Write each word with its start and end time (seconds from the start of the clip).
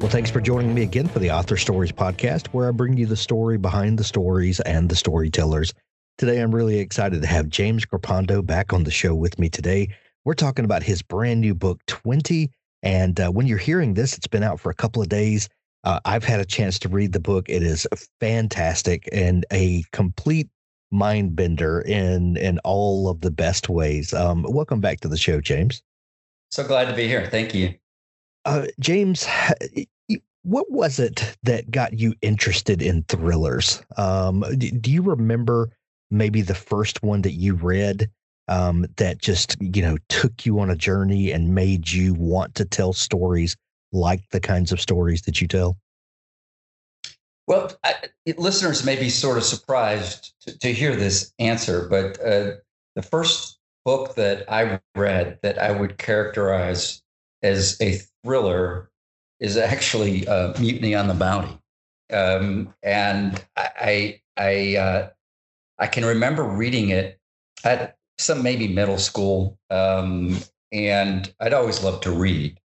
Well, 0.00 0.10
thanks 0.10 0.30
for 0.30 0.42
joining 0.42 0.74
me 0.74 0.82
again 0.82 1.08
for 1.08 1.20
the 1.20 1.30
Author 1.30 1.56
Stories 1.56 1.90
podcast, 1.90 2.48
where 2.48 2.68
I 2.68 2.70
bring 2.70 2.98
you 2.98 3.06
the 3.06 3.16
story 3.16 3.56
behind 3.56 3.98
the 3.98 4.04
stories 4.04 4.60
and 4.60 4.90
the 4.90 4.94
storytellers. 4.94 5.72
Today, 6.18 6.40
I'm 6.40 6.54
really 6.54 6.78
excited 6.78 7.22
to 7.22 7.26
have 7.26 7.48
James 7.48 7.86
Grippando 7.86 8.44
back 8.44 8.74
on 8.74 8.84
the 8.84 8.90
show 8.90 9.14
with 9.14 9.38
me 9.38 9.48
today. 9.48 9.88
We're 10.26 10.34
talking 10.34 10.66
about 10.66 10.82
his 10.82 11.00
brand 11.00 11.40
new 11.40 11.54
book, 11.54 11.80
20. 11.86 12.50
And 12.82 13.18
uh, 13.18 13.30
when 13.30 13.46
you're 13.46 13.56
hearing 13.56 13.94
this, 13.94 14.18
it's 14.18 14.26
been 14.26 14.42
out 14.42 14.60
for 14.60 14.68
a 14.68 14.74
couple 14.74 15.00
of 15.00 15.08
days. 15.08 15.48
Uh, 15.82 15.98
I've 16.04 16.24
had 16.24 16.40
a 16.40 16.44
chance 16.44 16.78
to 16.80 16.90
read 16.90 17.12
the 17.12 17.20
book. 17.20 17.48
It 17.48 17.62
is 17.62 17.86
fantastic 18.20 19.08
and 19.12 19.46
a 19.50 19.82
complete 19.92 20.50
mind 20.90 21.34
bender 21.34 21.80
in 21.80 22.36
in 22.36 22.58
all 22.60 23.08
of 23.08 23.22
the 23.22 23.30
best 23.30 23.70
ways. 23.70 24.12
Um, 24.12 24.44
welcome 24.46 24.80
back 24.82 25.00
to 25.00 25.08
the 25.08 25.16
show, 25.16 25.40
James. 25.40 25.82
So 26.50 26.66
glad 26.66 26.84
to 26.88 26.94
be 26.94 27.08
here. 27.08 27.28
Thank 27.30 27.54
you. 27.54 27.74
Uh, 28.46 28.66
James, 28.78 29.26
what 30.44 30.70
was 30.70 31.00
it 31.00 31.36
that 31.42 31.68
got 31.72 31.94
you 31.94 32.14
interested 32.22 32.80
in 32.80 33.02
thrillers? 33.08 33.82
Um, 33.96 34.44
do, 34.56 34.70
do 34.70 34.92
you 34.92 35.02
remember 35.02 35.70
maybe 36.12 36.42
the 36.42 36.54
first 36.54 37.02
one 37.02 37.22
that 37.22 37.32
you 37.32 37.54
read 37.54 38.08
um, 38.46 38.86
that 38.98 39.18
just 39.18 39.56
you 39.60 39.82
know 39.82 39.98
took 40.08 40.46
you 40.46 40.60
on 40.60 40.70
a 40.70 40.76
journey 40.76 41.32
and 41.32 41.56
made 41.56 41.90
you 41.90 42.14
want 42.14 42.54
to 42.54 42.64
tell 42.64 42.92
stories 42.92 43.56
like 43.92 44.22
the 44.30 44.40
kinds 44.40 44.70
of 44.70 44.80
stories 44.80 45.22
that 45.22 45.40
you 45.40 45.48
tell? 45.48 45.76
Well, 47.48 47.72
I, 47.82 47.94
listeners 48.38 48.84
may 48.84 48.94
be 48.94 49.10
sort 49.10 49.38
of 49.38 49.44
surprised 49.44 50.34
to, 50.42 50.56
to 50.60 50.72
hear 50.72 50.94
this 50.94 51.32
answer, 51.40 51.88
but 51.88 52.20
uh, 52.24 52.52
the 52.94 53.02
first 53.02 53.58
book 53.84 54.14
that 54.14 54.50
I 54.52 54.78
read 54.94 55.40
that 55.42 55.60
I 55.60 55.72
would 55.72 55.98
characterize 55.98 57.02
as 57.46 57.80
a 57.80 58.00
thriller 58.22 58.90
is 59.40 59.56
actually 59.56 60.26
uh, 60.26 60.58
Mutiny 60.58 60.94
on 60.94 61.08
the 61.08 61.14
Bounty, 61.14 61.58
um, 62.12 62.74
and 62.82 63.42
I 63.56 64.20
I 64.36 64.76
uh, 64.76 65.08
I, 65.78 65.86
can 65.86 66.04
remember 66.04 66.42
reading 66.42 66.90
it 66.90 67.18
at 67.64 67.96
some 68.18 68.42
maybe 68.42 68.68
middle 68.68 68.98
school, 68.98 69.58
um, 69.70 70.38
and 70.72 71.32
I'd 71.40 71.54
always 71.54 71.82
loved 71.82 72.02
to 72.04 72.10
read, 72.10 72.58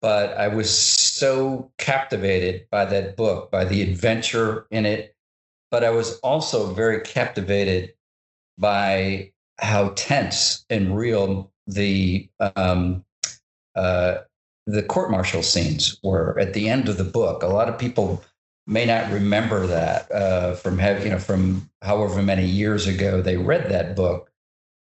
but 0.00 0.36
I 0.36 0.48
was 0.48 0.70
so 0.76 1.70
captivated 1.78 2.66
by 2.70 2.84
that 2.86 3.16
book, 3.16 3.50
by 3.50 3.64
the 3.64 3.82
adventure 3.82 4.66
in 4.70 4.86
it, 4.86 5.14
but 5.70 5.84
I 5.84 5.90
was 5.90 6.18
also 6.20 6.72
very 6.72 7.00
captivated 7.00 7.94
by 8.58 9.32
how 9.58 9.90
tense 9.90 10.64
and 10.68 10.96
real 10.96 11.52
the 11.66 12.28
um, 12.56 13.04
uh, 13.74 14.18
the 14.66 14.82
court 14.82 15.10
martial 15.10 15.42
scenes 15.42 15.98
were 16.02 16.38
at 16.38 16.54
the 16.54 16.68
end 16.68 16.88
of 16.88 16.98
the 16.98 17.04
book. 17.04 17.42
A 17.42 17.48
lot 17.48 17.68
of 17.68 17.78
people 17.78 18.22
may 18.66 18.86
not 18.86 19.10
remember 19.10 19.66
that 19.66 20.10
uh, 20.12 20.54
from 20.54 20.78
have, 20.78 21.04
you 21.04 21.10
know 21.10 21.18
from 21.18 21.68
however 21.82 22.22
many 22.22 22.46
years 22.46 22.86
ago 22.86 23.20
they 23.20 23.36
read 23.36 23.70
that 23.70 23.96
book, 23.96 24.30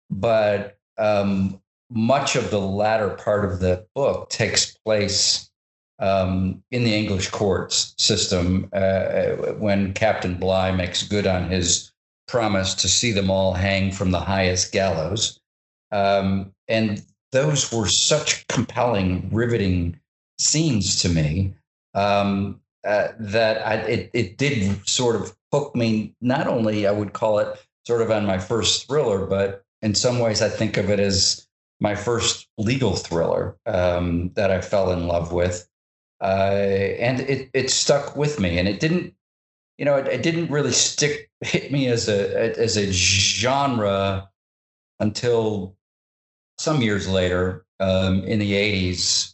but 0.09 0.77
um, 0.97 1.59
much 1.89 2.35
of 2.35 2.51
the 2.51 2.59
latter 2.59 3.09
part 3.09 3.43
of 3.45 3.59
the 3.59 3.85
book 3.95 4.29
takes 4.29 4.77
place 4.85 5.49
um, 5.99 6.63
in 6.71 6.83
the 6.83 6.95
English 6.95 7.29
courts 7.29 7.93
system 7.97 8.69
uh, 8.73 9.53
when 9.57 9.93
Captain 9.93 10.35
Bligh 10.35 10.71
makes 10.71 11.07
good 11.07 11.27
on 11.27 11.49
his 11.49 11.91
promise 12.27 12.73
to 12.75 12.87
see 12.87 13.11
them 13.11 13.29
all 13.29 13.53
hang 13.53 13.91
from 13.91 14.11
the 14.11 14.19
highest 14.19 14.71
gallows. 14.71 15.39
Um, 15.91 16.53
and 16.67 17.03
those 17.31 17.71
were 17.71 17.87
such 17.87 18.47
compelling, 18.47 19.29
riveting 19.31 19.99
scenes 20.37 21.01
to 21.01 21.09
me 21.09 21.53
um, 21.93 22.59
uh, 22.85 23.09
that 23.19 23.65
I, 23.65 23.75
it, 23.75 24.11
it 24.13 24.37
did 24.37 24.87
sort 24.87 25.15
of 25.15 25.35
hook 25.51 25.75
me. 25.75 26.15
Not 26.21 26.47
only 26.47 26.87
I 26.87 26.91
would 26.91 27.13
call 27.13 27.39
it 27.39 27.59
sort 27.85 28.01
of 28.01 28.11
on 28.11 28.25
my 28.25 28.37
first 28.37 28.87
thriller, 28.87 29.25
but 29.25 29.63
in 29.81 29.95
some 29.95 30.19
ways 30.19 30.41
I 30.41 30.49
think 30.49 30.77
of 30.77 30.89
it 30.89 30.99
as 30.99 31.47
my 31.79 31.95
first 31.95 32.47
legal 32.57 32.95
thriller 32.95 33.57
um, 33.65 34.31
that 34.35 34.51
I 34.51 34.61
fell 34.61 34.91
in 34.91 35.07
love 35.07 35.31
with, 35.31 35.67
uh, 36.21 36.53
and 36.99 37.19
it 37.21 37.49
it 37.53 37.71
stuck 37.71 38.15
with 38.15 38.39
me. 38.39 38.59
And 38.59 38.67
it 38.67 38.79
didn't, 38.79 39.15
you 39.77 39.85
know, 39.85 39.97
it, 39.97 40.07
it 40.07 40.23
didn't 40.23 40.51
really 40.51 40.71
stick 40.71 41.29
hit 41.41 41.71
me 41.71 41.87
as 41.87 42.07
a 42.07 42.57
as 42.59 42.77
a 42.77 42.91
genre 42.91 44.29
until 44.99 45.75
some 46.61 46.83
years 46.83 47.07
later, 47.07 47.65
um, 47.79 48.23
in 48.23 48.37
the 48.37 48.53
80s, 48.53 49.33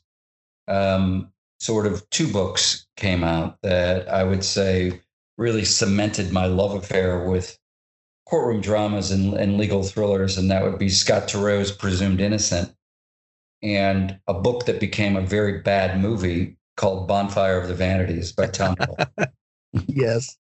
um, 0.70 1.30
sort 1.60 1.86
of 1.86 2.10
two 2.10 2.32
books 2.32 2.88
came 2.96 3.22
out 3.24 3.58
that 3.64 4.08
I 4.08 4.24
would 4.24 4.46
say 4.46 5.02
really 5.38 5.66
cemented 5.66 6.32
my 6.32 6.46
love 6.46 6.74
affair 6.74 7.28
with 7.28 7.60
courtroom 8.26 8.62
dramas 8.62 9.12
and, 9.12 9.34
and 9.34 9.58
legal 9.58 9.84
thrillers. 9.84 10.38
And 10.38 10.50
that 10.50 10.64
would 10.64 10.80
be 10.80 10.88
Scott 10.88 11.28
Turow's 11.28 11.72
Presumed 11.72 12.22
Innocent 12.22 12.74
and 13.62 14.20
a 14.28 14.34
book 14.34 14.66
that 14.66 14.80
became 14.80 15.18
a 15.18 15.22
very 15.22 15.60
bad 15.60 16.00
movie 16.00 16.56
called 16.78 17.10
Bonfire 17.10 17.60
of 17.60 17.68
the 17.68 17.76
Vanities 17.76 18.32
by 18.32 18.48
Tom 18.48 18.76
yes. 19.88 20.38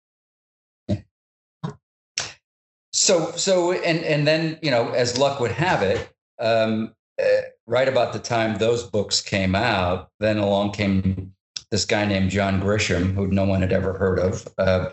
So, 2.93 3.33
so, 3.33 3.73
and, 3.73 4.05
and 4.05 4.27
then, 4.27 4.59
you 4.61 4.71
know, 4.71 4.91
as 4.91 5.17
luck 5.19 5.41
would 5.41 5.51
have 5.53 5.83
it, 5.83 6.14
um, 6.39 6.95
uh, 7.21 7.25
right 7.67 7.89
about 7.89 8.13
the 8.13 8.19
time 8.19 8.57
those 8.57 8.83
books 8.83 9.21
came 9.21 9.55
out, 9.55 10.11
then 10.21 10.39
along 10.39 10.73
came 10.73 11.33
this 11.71 11.85
guy 11.85 12.05
named 12.05 12.31
John 12.31 12.61
Grisham, 12.61 13.15
who 13.15 13.27
no 13.27 13.45
one 13.45 13.61
had 13.61 13.73
ever 13.73 13.95
heard 13.95 14.19
of. 14.19 14.49
Uh, 14.59 14.91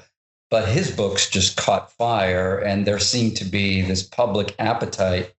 but 0.50 0.68
his 0.68 0.92
books 0.92 1.30
just 1.30 1.56
caught 1.56 1.92
fire, 1.92 2.60
and 2.60 2.86
there 2.86 3.00
seemed 3.00 3.38
to 3.38 3.46
be 3.46 3.82
this 3.82 4.04
public 4.04 4.56
appetite 4.60 5.34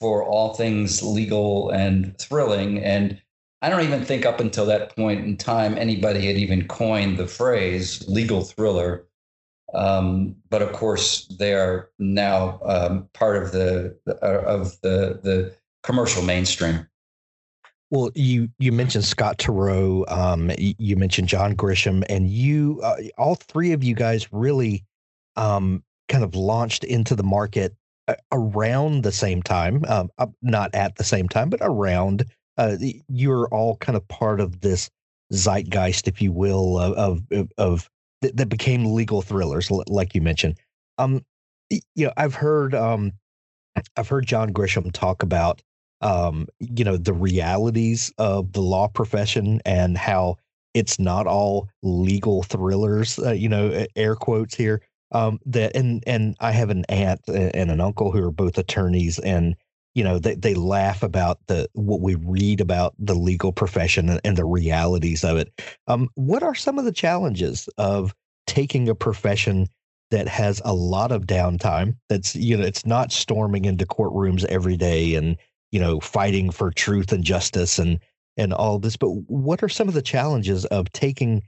for 0.00 0.22
all 0.22 0.54
things 0.54 1.02
legal 1.02 1.70
and 1.70 2.16
thrilling. 2.18 2.82
And 2.82 3.20
I 3.62 3.70
don't 3.70 3.82
even 3.82 4.04
think 4.04 4.26
up 4.26 4.40
until 4.40 4.66
that 4.66 4.94
point 4.94 5.24
in 5.24 5.36
time 5.36 5.78
anybody 5.78 6.26
had 6.26 6.36
even 6.36 6.68
coined 6.68 7.16
the 7.16 7.26
phrase 7.26 8.06
legal 8.06 8.42
thriller. 8.42 9.06
Um, 9.74 10.36
but 10.50 10.62
of 10.62 10.72
course, 10.72 11.26
they 11.26 11.54
are 11.54 11.90
now 11.98 12.60
um, 12.64 13.08
part 13.12 13.42
of 13.42 13.52
the 13.52 13.96
uh, 14.08 14.42
of 14.46 14.80
the 14.82 15.20
the 15.22 15.54
commercial 15.82 16.22
mainstream. 16.22 16.86
Well, 17.90 18.10
you 18.14 18.48
you 18.58 18.72
mentioned 18.72 19.04
Scott 19.04 19.38
Turow, 19.38 20.10
um, 20.10 20.50
you 20.58 20.96
mentioned 20.96 21.28
John 21.28 21.54
Grisham, 21.54 22.04
and 22.08 22.28
you 22.28 22.80
uh, 22.82 22.96
all 23.18 23.34
three 23.36 23.72
of 23.72 23.84
you 23.84 23.94
guys 23.94 24.32
really 24.32 24.84
um, 25.36 25.82
kind 26.08 26.24
of 26.24 26.34
launched 26.34 26.84
into 26.84 27.14
the 27.14 27.22
market 27.22 27.74
uh, 28.08 28.14
around 28.32 29.02
the 29.02 29.12
same 29.12 29.42
time, 29.42 29.84
um, 29.88 30.10
not 30.42 30.74
at 30.74 30.96
the 30.96 31.04
same 31.04 31.28
time, 31.28 31.50
but 31.50 31.60
around. 31.62 32.24
Uh, 32.56 32.76
you're 33.08 33.48
all 33.48 33.76
kind 33.78 33.96
of 33.96 34.06
part 34.06 34.40
of 34.40 34.60
this 34.60 34.88
zeitgeist, 35.32 36.06
if 36.06 36.22
you 36.22 36.32
will, 36.32 36.78
of 36.78 37.22
of, 37.30 37.52
of 37.58 37.90
that, 38.24 38.36
that 38.36 38.48
became 38.48 38.94
legal 38.94 39.22
thrillers, 39.22 39.70
like 39.70 40.14
you 40.14 40.20
mentioned. 40.20 40.58
Um, 40.98 41.24
you 41.70 42.06
know, 42.06 42.12
I've 42.16 42.34
heard 42.34 42.74
um, 42.74 43.12
I've 43.96 44.08
heard 44.08 44.26
John 44.26 44.52
Grisham 44.52 44.90
talk 44.92 45.22
about 45.22 45.62
um, 46.00 46.46
you 46.58 46.84
know, 46.84 46.96
the 46.96 47.14
realities 47.14 48.12
of 48.18 48.52
the 48.52 48.60
law 48.60 48.88
profession 48.88 49.60
and 49.64 49.96
how 49.96 50.36
it's 50.74 50.98
not 50.98 51.26
all 51.26 51.68
legal 51.82 52.42
thrillers. 52.42 53.18
Uh, 53.18 53.32
you 53.32 53.48
know, 53.48 53.86
air 53.96 54.14
quotes 54.14 54.54
here. 54.54 54.82
Um, 55.12 55.38
that 55.46 55.76
and 55.76 56.02
and 56.06 56.36
I 56.40 56.50
have 56.50 56.70
an 56.70 56.84
aunt 56.88 57.20
and 57.28 57.70
an 57.70 57.80
uncle 57.80 58.10
who 58.10 58.22
are 58.22 58.32
both 58.32 58.58
attorneys, 58.58 59.18
and 59.20 59.54
you 59.94 60.02
know 60.04 60.18
they 60.18 60.34
they 60.34 60.54
laugh 60.54 61.02
about 61.02 61.38
the 61.46 61.68
what 61.74 62.00
we 62.00 62.14
read 62.16 62.60
about 62.60 62.94
the 62.98 63.14
legal 63.14 63.52
profession 63.52 64.08
and, 64.08 64.20
and 64.24 64.36
the 64.36 64.44
realities 64.44 65.24
of 65.24 65.36
it. 65.36 65.52
Um, 65.86 66.08
what 66.14 66.42
are 66.42 66.54
some 66.54 66.78
of 66.78 66.84
the 66.84 66.92
challenges 66.92 67.68
of 67.78 68.14
taking 68.46 68.88
a 68.88 68.94
profession 68.94 69.68
that 70.10 70.28
has 70.28 70.60
a 70.64 70.74
lot 70.74 71.12
of 71.12 71.26
downtime? 71.26 71.96
That's 72.08 72.34
you 72.34 72.56
know 72.56 72.64
it's 72.64 72.86
not 72.86 73.12
storming 73.12 73.64
into 73.64 73.86
courtrooms 73.86 74.44
every 74.46 74.76
day 74.76 75.14
and 75.14 75.36
you 75.72 75.80
know 75.80 76.00
fighting 76.00 76.50
for 76.50 76.70
truth 76.70 77.12
and 77.12 77.24
justice 77.24 77.78
and 77.78 78.00
and 78.36 78.52
all 78.52 78.78
this. 78.78 78.96
But 78.96 79.10
what 79.10 79.62
are 79.62 79.68
some 79.68 79.88
of 79.88 79.94
the 79.94 80.02
challenges 80.02 80.64
of 80.66 80.90
taking 80.92 81.42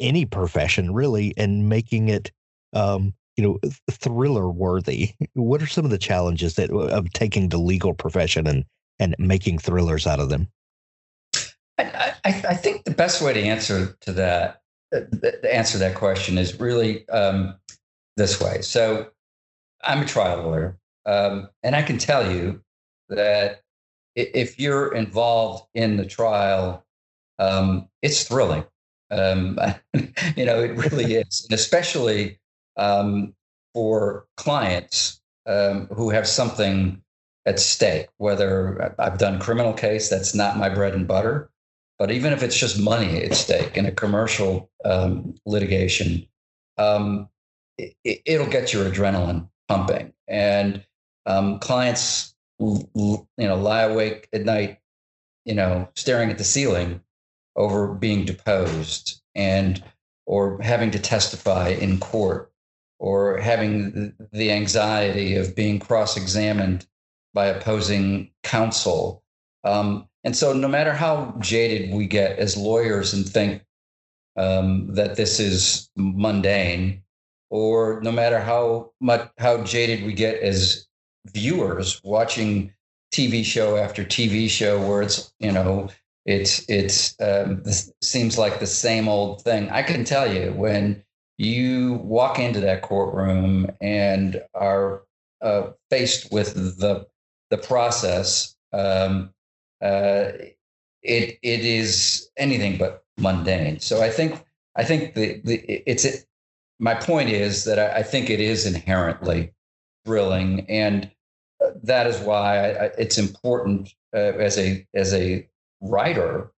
any 0.00 0.24
profession 0.26 0.92
really 0.92 1.32
and 1.36 1.68
making 1.68 2.08
it, 2.08 2.32
um, 2.72 3.14
you 3.38 3.44
know, 3.44 3.70
thriller 3.88 4.50
worthy? 4.50 5.14
What 5.34 5.62
are 5.62 5.66
some 5.68 5.84
of 5.84 5.92
the 5.92 5.98
challenges 5.98 6.56
that 6.56 6.70
of 6.72 7.10
taking 7.12 7.48
the 7.48 7.58
legal 7.58 7.94
profession 7.94 8.48
and 8.48 8.64
and 8.98 9.14
making 9.16 9.60
thrillers 9.60 10.08
out 10.08 10.18
of 10.18 10.28
them? 10.28 10.48
I, 11.78 12.14
I, 12.24 12.28
I 12.48 12.54
think 12.54 12.84
the 12.84 12.90
best 12.90 13.22
way 13.22 13.32
to 13.32 13.40
answer 13.40 13.96
to 14.00 14.12
that, 14.14 14.62
uh, 14.92 15.02
answer 15.48 15.78
that 15.78 15.94
question 15.94 16.36
is 16.36 16.58
really 16.58 17.08
um, 17.10 17.54
this 18.16 18.40
way. 18.40 18.60
So, 18.60 19.06
I'm 19.84 20.02
a 20.02 20.04
trial 20.04 20.42
lawyer, 20.42 20.76
um, 21.06 21.48
and 21.62 21.76
I 21.76 21.82
can 21.82 21.98
tell 21.98 22.32
you 22.32 22.60
that 23.08 23.62
if 24.16 24.58
you're 24.58 24.92
involved 24.92 25.68
in 25.74 25.96
the 25.96 26.06
trial, 26.06 26.84
um, 27.38 27.88
it's 28.02 28.24
thrilling. 28.24 28.64
Um, 29.12 29.60
you 30.36 30.44
know, 30.44 30.60
it 30.60 30.72
really 30.72 31.14
is, 31.14 31.46
and 31.48 31.56
especially 31.56 32.40
um, 32.78 33.34
for 33.74 34.26
clients 34.36 35.20
um, 35.46 35.86
who 35.88 36.10
have 36.10 36.26
something 36.26 37.02
at 37.46 37.60
stake. 37.60 38.08
Whether 38.16 38.94
I've 38.98 39.18
done 39.18 39.38
criminal 39.38 39.72
case, 39.72 40.08
that's 40.08 40.34
not 40.34 40.56
my 40.56 40.68
bread 40.68 40.94
and 40.94 41.06
butter, 41.06 41.50
but 41.98 42.10
even 42.10 42.32
if 42.32 42.42
it's 42.42 42.56
just 42.56 42.80
money 42.80 43.22
at 43.22 43.34
stake 43.34 43.76
in 43.76 43.86
a 43.86 43.92
commercial 43.92 44.70
um, 44.84 45.34
litigation, 45.44 46.26
um, 46.78 47.28
it, 47.76 48.38
will 48.40 48.50
get 48.50 48.72
your 48.72 48.88
adrenaline 48.90 49.48
pumping, 49.68 50.12
and 50.26 50.84
clients 51.60 52.34
you 52.58 53.26
know, 53.38 53.56
lie 53.56 53.82
awake 53.82 54.28
at 54.32 54.44
night, 54.44 54.78
you 55.44 55.54
know, 55.54 55.88
staring 55.94 56.30
at 56.30 56.38
the 56.38 56.44
ceiling 56.44 57.00
over 57.56 57.88
being 57.88 58.24
deposed 58.24 59.20
and 59.34 59.82
or 60.26 60.60
having 60.60 60.90
to 60.90 60.98
testify 60.98 61.68
in 61.68 61.98
court 61.98 62.47
or 62.98 63.38
having 63.38 64.14
the 64.32 64.50
anxiety 64.50 65.36
of 65.36 65.54
being 65.54 65.78
cross-examined 65.78 66.86
by 67.34 67.46
opposing 67.46 68.30
counsel. 68.42 69.22
Um, 69.64 70.08
and 70.24 70.36
so, 70.36 70.52
no 70.52 70.68
matter 70.68 70.92
how 70.92 71.34
jaded 71.38 71.94
we 71.94 72.06
get 72.06 72.38
as 72.38 72.56
lawyers 72.56 73.14
and 73.14 73.28
think 73.28 73.62
um, 74.36 74.94
that 74.94 75.16
this 75.16 75.40
is 75.40 75.90
mundane, 75.96 77.02
or 77.50 78.00
no 78.02 78.12
matter 78.12 78.40
how 78.40 78.92
much 79.00 79.28
how 79.38 79.62
jaded 79.62 80.04
we 80.04 80.12
get 80.12 80.40
as 80.40 80.86
viewers 81.32 82.00
watching 82.04 82.72
TV 83.12 83.44
show 83.44 83.76
after 83.76 84.04
TV 84.04 84.48
show 84.48 84.80
where 84.86 85.02
it's 85.02 85.32
you 85.38 85.52
know 85.52 85.88
it's 86.26 86.68
it's 86.68 87.18
um, 87.20 87.62
seems 88.02 88.36
like 88.36 88.60
the 88.60 88.66
same 88.66 89.08
old 89.08 89.42
thing. 89.42 89.70
I 89.70 89.82
can 89.82 90.04
tell 90.04 90.32
you 90.32 90.52
when 90.52 91.02
you 91.38 91.94
walk 92.04 92.38
into 92.38 92.60
that 92.60 92.82
courtroom 92.82 93.70
and 93.80 94.42
are 94.54 95.02
uh, 95.40 95.70
faced 95.90 96.32
with 96.32 96.54
the 96.78 97.06
the 97.50 97.58
process, 97.58 98.56
um, 98.72 99.32
uh, 99.80 100.32
it 101.02 101.38
it 101.42 101.64
is 101.64 102.28
anything 102.36 102.76
but 102.76 103.04
mundane. 103.16 103.80
So 103.80 104.02
I 104.02 104.10
think 104.10 104.44
I 104.76 104.84
think 104.84 105.14
the, 105.14 105.40
the 105.44 105.62
it's 105.90 106.04
it, 106.04 106.26
my 106.78 106.94
point 106.94 107.30
is 107.30 107.64
that 107.64 107.78
I, 107.78 107.98
I 107.98 108.02
think 108.02 108.30
it 108.30 108.40
is 108.40 108.66
inherently 108.66 109.52
thrilling 110.04 110.66
and 110.68 111.10
that 111.82 112.06
is 112.06 112.20
why 112.20 112.70
I, 112.70 112.84
it's 112.98 113.18
important 113.18 113.94
uh, 114.14 114.18
as 114.38 114.58
a 114.58 114.86
as 114.94 115.14
a 115.14 115.48
writer 115.80 116.52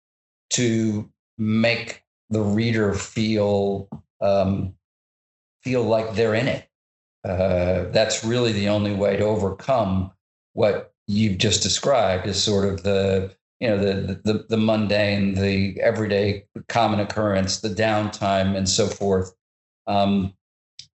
to 0.51 1.11
make 1.39 2.03
the 2.31 2.43
reader 2.43 2.95
feel 2.95 3.89
um, 4.21 4.75
feel 5.63 5.83
like 5.83 6.15
they're 6.15 6.35
in 6.35 6.49
it. 6.49 6.69
Uh, 7.25 7.85
that's 7.91 8.25
really 8.25 8.53
the 8.53 8.69
only 8.69 8.95
way 8.95 9.17
to 9.17 9.25
overcome 9.25 10.11
what 10.55 10.93
you've 11.07 11.39
just 11.39 11.63
described 11.63 12.27
is 12.27 12.43
sort 12.43 12.67
of 12.67 12.83
the 12.83 13.35
you 13.59 13.69
know 13.69 13.79
the 13.79 14.21
the, 14.25 14.47
the 14.49 14.57
mundane, 14.57 15.35
the 15.35 15.79
everyday 15.81 16.45
common 16.69 17.01
occurrence, 17.01 17.61
the 17.61 17.69
downtime, 17.69 18.57
and 18.57 18.69
so 18.69 18.87
forth. 18.87 19.35
Um, 19.87 20.35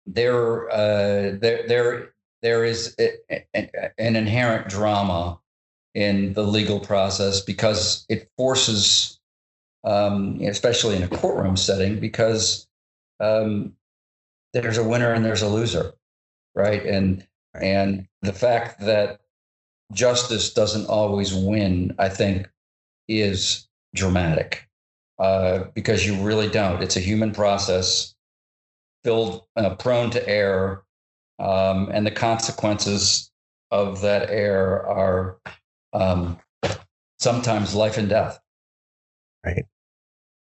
there, 0.05 0.69
uh, 0.69 1.37
there, 1.39 1.67
there 1.67 2.13
there 2.41 2.63
is 2.63 2.95
a, 2.99 3.11
a, 3.55 3.91
an 3.97 4.15
inherent 4.15 4.69
drama 4.69 5.39
in 5.93 6.33
the 6.33 6.43
legal 6.43 6.79
process 6.79 7.41
because 7.41 8.05
it 8.09 8.29
forces, 8.37 9.19
um, 9.83 10.39
especially 10.41 10.95
in 10.95 11.03
a 11.03 11.07
courtroom 11.07 11.55
setting, 11.55 11.99
because 11.99 12.67
um, 13.19 13.73
there's 14.53 14.77
a 14.77 14.83
winner 14.83 15.13
and 15.13 15.25
there's 15.25 15.41
a 15.41 15.49
loser, 15.49 15.93
right? 16.55 16.85
And 16.85 17.25
and 17.53 18.07
the 18.21 18.33
fact 18.33 18.81
that 18.81 19.19
justice 19.91 20.53
doesn't 20.53 20.87
always 20.87 21.33
win, 21.33 21.95
I 21.99 22.09
think, 22.09 22.49
is 23.07 23.67
dramatic 23.95 24.67
uh, 25.19 25.65
because 25.73 26.05
you 26.05 26.15
really 26.23 26.49
don't. 26.49 26.81
It's 26.81 26.97
a 26.97 27.01
human 27.01 27.31
process, 27.31 28.15
filled 29.03 29.43
uh, 29.55 29.75
prone 29.75 30.09
to 30.11 30.27
error, 30.27 30.83
um, 31.39 31.89
and 31.91 32.05
the 32.05 32.11
consequences 32.11 33.31
of 33.71 34.01
that 34.01 34.29
error 34.29 34.85
are 34.87 35.37
um, 35.93 36.39
sometimes 37.19 37.75
life 37.75 37.97
and 37.97 38.09
death. 38.09 38.39
Right. 39.45 39.65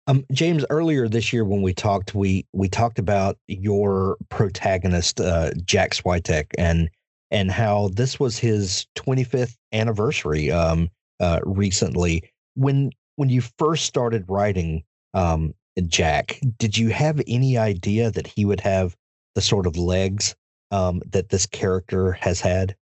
Um, 0.09 0.25
James, 0.33 0.65
earlier 0.71 1.09
this 1.09 1.33
year 1.33 1.45
when 1.45 1.63
we 1.63 1.75
talked, 1.75 2.15
we 2.15 2.47
we 2.53 2.69
talked 2.69 2.99
about 2.99 3.39
your 3.49 4.17
protagonist, 4.29 5.21
uh, 5.21 5.51
Jack 5.65 5.93
Swyteck, 5.93 6.47
and 6.59 6.89
and 7.31 7.51
how 7.51 7.91
this 7.93 8.21
was 8.21 8.39
his 8.39 8.87
25th 8.95 9.57
anniversary 9.73 10.51
um, 10.53 10.89
uh, 11.19 11.41
recently. 11.45 12.23
When 12.55 12.93
when 13.17 13.31
you 13.31 13.41
first 13.59 13.85
started 13.87 14.25
writing 14.29 14.85
um, 15.15 15.55
Jack, 15.89 16.39
did 16.59 16.79
you 16.79 16.91
have 16.91 17.21
any 17.27 17.59
idea 17.59 18.11
that 18.13 18.29
he 18.29 18.45
would 18.45 18.61
have 18.61 18.97
the 19.35 19.41
sort 19.41 19.67
of 19.67 19.77
legs 19.77 20.37
um, 20.71 21.03
that 21.11 21.31
this 21.31 21.47
character 21.47 22.13
has 22.13 22.41
had? 22.41 22.77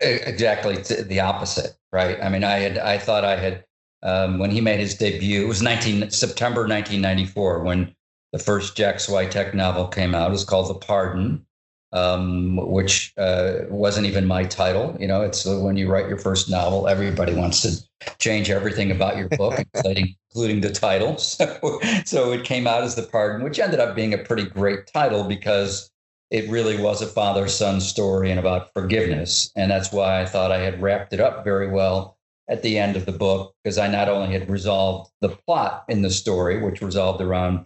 Exactly, 0.00 0.76
the 1.02 1.20
opposite, 1.20 1.76
right? 1.92 2.18
I 2.22 2.30
mean, 2.30 2.44
I 2.44 2.58
had 2.58 2.78
I 2.78 2.96
thought 2.96 3.24
I 3.24 3.36
had 3.36 3.64
um, 4.02 4.38
when 4.38 4.50
he 4.50 4.60
made 4.60 4.80
his 4.80 4.94
debut. 4.94 5.44
It 5.44 5.48
was 5.48 5.62
19 5.62 6.10
September 6.10 6.62
1994 6.62 7.62
when 7.62 7.94
the 8.32 8.38
first 8.38 8.76
Jack 8.76 8.96
Swyteck 8.96 9.54
novel 9.54 9.88
came 9.88 10.14
out. 10.14 10.28
It 10.28 10.32
was 10.32 10.44
called 10.44 10.68
The 10.68 10.86
Pardon, 10.86 11.44
um, 11.92 12.56
which 12.70 13.12
uh, 13.16 13.60
wasn't 13.68 14.06
even 14.06 14.26
my 14.26 14.44
title. 14.44 14.96
You 15.00 15.06
know, 15.06 15.22
it's 15.22 15.46
uh, 15.46 15.58
when 15.60 15.76
you 15.76 15.90
write 15.90 16.08
your 16.08 16.18
first 16.18 16.50
novel, 16.50 16.88
everybody 16.88 17.34
wants 17.34 17.62
to 17.62 18.16
change 18.18 18.50
everything 18.50 18.90
about 18.90 19.16
your 19.16 19.28
book, 19.30 19.58
including, 19.74 20.14
including 20.30 20.60
the 20.60 20.72
title. 20.72 21.16
So, 21.36 21.80
so 22.04 22.32
it 22.32 22.44
came 22.44 22.66
out 22.66 22.82
as 22.82 22.94
The 22.94 23.02
Pardon, 23.02 23.42
which 23.42 23.58
ended 23.58 23.80
up 23.80 23.94
being 23.96 24.12
a 24.12 24.18
pretty 24.18 24.44
great 24.44 24.86
title 24.86 25.24
because 25.24 25.90
it 26.30 26.50
really 26.50 26.80
was 26.80 27.00
a 27.00 27.06
father 27.06 27.48
son 27.48 27.80
story 27.80 28.30
and 28.30 28.40
about 28.40 28.72
forgiveness. 28.72 29.50
And 29.56 29.70
that's 29.70 29.92
why 29.92 30.20
I 30.20 30.26
thought 30.26 30.50
I 30.50 30.58
had 30.58 30.82
wrapped 30.82 31.12
it 31.12 31.20
up 31.20 31.44
very 31.44 31.68
well 31.68 32.15
at 32.48 32.62
the 32.62 32.78
end 32.78 32.96
of 32.96 33.06
the 33.06 33.12
book, 33.12 33.54
because 33.62 33.78
I 33.78 33.88
not 33.88 34.08
only 34.08 34.32
had 34.32 34.48
resolved 34.48 35.10
the 35.20 35.30
plot 35.30 35.84
in 35.88 36.02
the 36.02 36.10
story, 36.10 36.62
which 36.62 36.80
resolved 36.80 37.20
around 37.20 37.64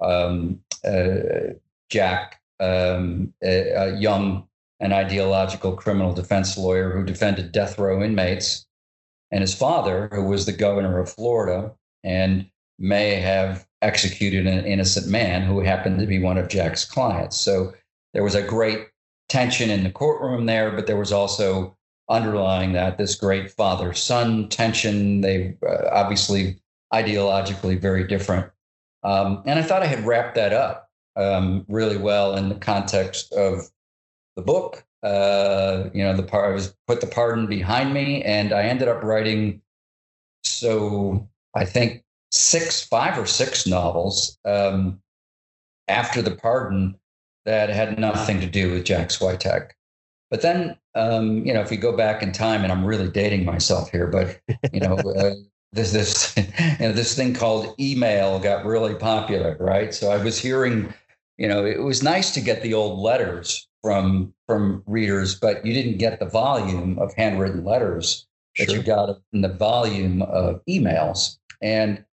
um, 0.00 0.60
uh, 0.84 1.54
Jack, 1.88 2.40
um, 2.60 3.32
a, 3.42 3.70
a 3.70 3.96
young 3.96 4.46
and 4.80 4.92
ideological 4.92 5.72
criminal 5.72 6.12
defense 6.12 6.56
lawyer 6.56 6.90
who 6.90 7.04
defended 7.04 7.52
death 7.52 7.78
row 7.78 8.02
inmates, 8.02 8.66
and 9.30 9.40
his 9.40 9.54
father, 9.54 10.08
who 10.12 10.24
was 10.24 10.46
the 10.46 10.52
governor 10.52 10.98
of 10.98 11.10
Florida 11.10 11.72
and 12.04 12.48
may 12.78 13.16
have 13.16 13.66
executed 13.82 14.46
an 14.46 14.64
innocent 14.64 15.08
man 15.08 15.42
who 15.42 15.60
happened 15.60 15.98
to 16.00 16.06
be 16.06 16.18
one 16.18 16.38
of 16.38 16.48
Jack's 16.48 16.84
clients. 16.84 17.36
So 17.36 17.72
there 18.12 18.22
was 18.22 18.34
a 18.34 18.42
great 18.42 18.88
tension 19.28 19.70
in 19.70 19.84
the 19.84 19.90
courtroom 19.90 20.46
there, 20.46 20.70
but 20.70 20.86
there 20.86 20.96
was 20.96 21.12
also 21.12 21.76
underlying 22.08 22.72
that 22.72 22.98
this 22.98 23.14
great 23.14 23.50
father 23.50 23.92
son 23.92 24.48
tension. 24.48 25.20
They 25.20 25.56
uh, 25.66 25.88
obviously 25.92 26.58
ideologically 26.92 27.80
very 27.80 28.06
different. 28.06 28.50
Um, 29.02 29.42
and 29.46 29.58
I 29.58 29.62
thought 29.62 29.82
I 29.82 29.86
had 29.86 30.06
wrapped 30.06 30.34
that 30.36 30.52
up 30.52 30.90
um, 31.16 31.64
really 31.68 31.96
well 31.96 32.36
in 32.36 32.48
the 32.48 32.54
context 32.54 33.32
of 33.32 33.70
the 34.36 34.42
book. 34.42 34.84
Uh, 35.02 35.90
you 35.92 36.02
know, 36.02 36.16
the 36.16 36.22
part 36.22 36.50
I 36.50 36.54
was 36.54 36.74
put 36.86 37.00
the 37.00 37.06
pardon 37.06 37.46
behind 37.46 37.94
me, 37.94 38.22
and 38.22 38.52
I 38.52 38.64
ended 38.64 38.88
up 38.88 39.02
writing. 39.02 39.60
So 40.42 41.28
I 41.54 41.64
think 41.64 42.02
six, 42.32 42.82
five 42.84 43.18
or 43.18 43.26
six 43.26 43.66
novels 43.66 44.38
um, 44.44 45.00
after 45.86 46.22
the 46.22 46.34
pardon 46.34 46.96
that 47.44 47.70
had 47.70 47.98
nothing 47.98 48.40
to 48.40 48.46
do 48.46 48.72
with 48.72 48.84
Jack 48.84 49.08
Swyteck. 49.08 49.70
But 50.30 50.42
then, 50.42 50.76
um, 50.94 51.44
you 51.44 51.54
know, 51.54 51.60
if 51.60 51.70
we 51.70 51.76
go 51.76 51.96
back 51.96 52.22
in 52.22 52.32
time, 52.32 52.62
and 52.62 52.72
I'm 52.72 52.84
really 52.84 53.08
dating 53.08 53.44
myself 53.44 53.90
here, 53.90 54.06
but 54.06 54.40
you 54.72 54.80
know, 54.80 54.94
uh, 55.16 55.34
this 55.72 55.92
this 55.92 56.36
you 56.36 56.86
know 56.88 56.92
this 56.92 57.14
thing 57.14 57.34
called 57.34 57.74
email 57.80 58.38
got 58.38 58.64
really 58.64 58.94
popular, 58.94 59.56
right? 59.58 59.94
So 59.94 60.10
I 60.10 60.22
was 60.22 60.38
hearing, 60.38 60.92
you 61.36 61.48
know, 61.48 61.64
it 61.64 61.82
was 61.82 62.02
nice 62.02 62.32
to 62.34 62.40
get 62.40 62.62
the 62.62 62.74
old 62.74 62.98
letters 62.98 63.66
from 63.82 64.34
from 64.46 64.82
readers, 64.86 65.34
but 65.34 65.64
you 65.64 65.72
didn't 65.72 65.98
get 65.98 66.18
the 66.18 66.26
volume 66.26 66.98
of 66.98 67.14
handwritten 67.14 67.64
letters 67.64 68.26
that 68.58 68.72
you 68.72 68.82
got 68.82 69.18
in 69.32 69.42
the 69.42 69.48
volume 69.48 70.22
of 70.22 70.60
emails. 70.68 71.38
And 71.62 72.04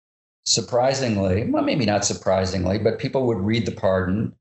surprisingly, 0.44 1.50
well, 1.50 1.62
maybe 1.62 1.86
not 1.86 2.04
surprisingly, 2.04 2.78
but 2.78 2.98
people 2.98 3.26
would 3.26 3.38
read 3.38 3.66
the 3.66 3.72
pardon 3.72 4.34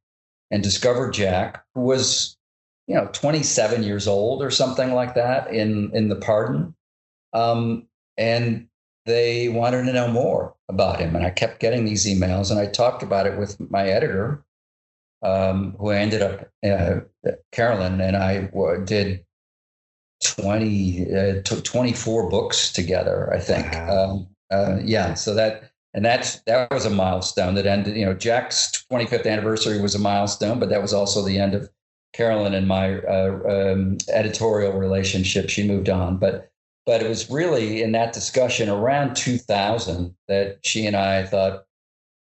and 0.51 0.61
discover 0.61 1.09
Jack, 1.09 1.63
who 1.73 1.81
was, 1.81 2.37
you 2.87 2.95
know, 2.95 3.07
27 3.13 3.83
years 3.83 4.07
old 4.07 4.41
or 4.41 4.51
something 4.51 4.93
like 4.93 5.15
that 5.15 5.53
in 5.53 5.91
in 5.93 6.09
the 6.09 6.15
pardon. 6.15 6.75
Um, 7.33 7.87
and 8.17 8.67
they 9.05 9.49
wanted 9.49 9.85
to 9.85 9.93
know 9.93 10.07
more 10.07 10.55
about 10.69 10.99
him. 10.99 11.15
And 11.15 11.25
I 11.25 11.29
kept 11.29 11.59
getting 11.59 11.85
these 11.85 12.05
emails, 12.05 12.51
and 12.51 12.59
I 12.59 12.67
talked 12.67 13.03
about 13.03 13.25
it 13.27 13.37
with 13.37 13.59
my 13.71 13.87
editor, 13.87 14.43
um, 15.21 15.75
who 15.79 15.89
ended 15.89 16.21
up, 16.21 16.49
uh, 16.65 17.01
Carolyn, 17.51 18.01
and 18.01 18.15
I 18.15 18.49
did 18.85 19.25
20, 20.23 21.15
uh, 21.15 21.41
24 21.43 22.29
books 22.29 22.71
together, 22.71 23.33
I 23.33 23.39
think. 23.39 23.73
Wow. 23.73 24.11
Um, 24.11 24.27
uh, 24.51 24.79
yeah, 24.83 25.15
so 25.15 25.33
that, 25.33 25.71
and 25.93 26.05
that's, 26.05 26.41
that 26.41 26.71
was 26.71 26.85
a 26.85 26.89
milestone 26.89 27.55
that 27.55 27.65
ended, 27.65 27.95
you 27.95 28.05
know, 28.05 28.13
Jack's 28.13 28.85
25th 28.91 29.25
anniversary 29.25 29.81
was 29.81 29.95
a 29.95 29.99
milestone, 29.99 30.59
but 30.59 30.69
that 30.69 30.81
was 30.81 30.93
also 30.93 31.21
the 31.23 31.39
end 31.39 31.55
of 31.55 31.69
Carolyn 32.13 32.53
and 32.53 32.67
my 32.67 32.99
uh, 32.99 33.71
um, 33.73 33.97
editorial 34.09 34.73
relationship. 34.73 35.49
She 35.49 35.67
moved 35.67 35.89
on, 35.89 36.17
but, 36.17 36.51
but 36.85 37.01
it 37.01 37.09
was 37.09 37.29
really 37.29 37.81
in 37.81 37.91
that 37.93 38.13
discussion 38.13 38.69
around 38.69 39.15
2000 39.15 40.15
that 40.27 40.59
she 40.63 40.85
and 40.85 40.95
I 40.95 41.25
thought, 41.25 41.65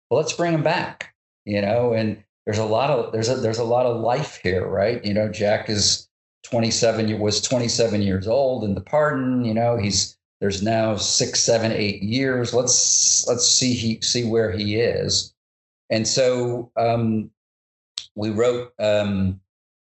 well, 0.09 0.19
let's 0.19 0.33
bring 0.33 0.53
him 0.53 0.63
back, 0.63 1.13
you 1.45 1.61
know, 1.61 1.93
and 1.93 2.23
there's 2.45 2.57
a 2.57 2.65
lot 2.65 2.89
of, 2.89 3.11
there's 3.11 3.29
a, 3.29 3.35
there's 3.35 3.59
a 3.59 3.63
lot 3.63 3.85
of 3.85 4.01
life 4.01 4.39
here, 4.41 4.67
right? 4.67 5.03
You 5.03 5.13
know, 5.13 5.29
Jack 5.29 5.69
is, 5.69 6.09
27 6.43 7.19
was 7.19 7.41
27 7.41 8.01
years 8.01 8.27
old 8.27 8.63
in 8.63 8.73
the 8.73 8.81
pardon 8.81 9.43
you 9.43 9.53
know 9.53 9.77
he's 9.77 10.17
there's 10.39 10.63
now 10.63 10.95
six 10.95 11.39
seven 11.39 11.71
eight 11.71 12.01
years 12.01 12.53
let's 12.53 13.27
let's 13.27 13.45
see 13.45 13.73
he 13.73 13.99
see 14.01 14.23
where 14.23 14.51
he 14.51 14.79
is 14.79 15.33
and 15.89 16.07
so 16.07 16.71
um, 16.77 17.29
we 18.15 18.29
wrote 18.29 18.73
um, 18.79 19.39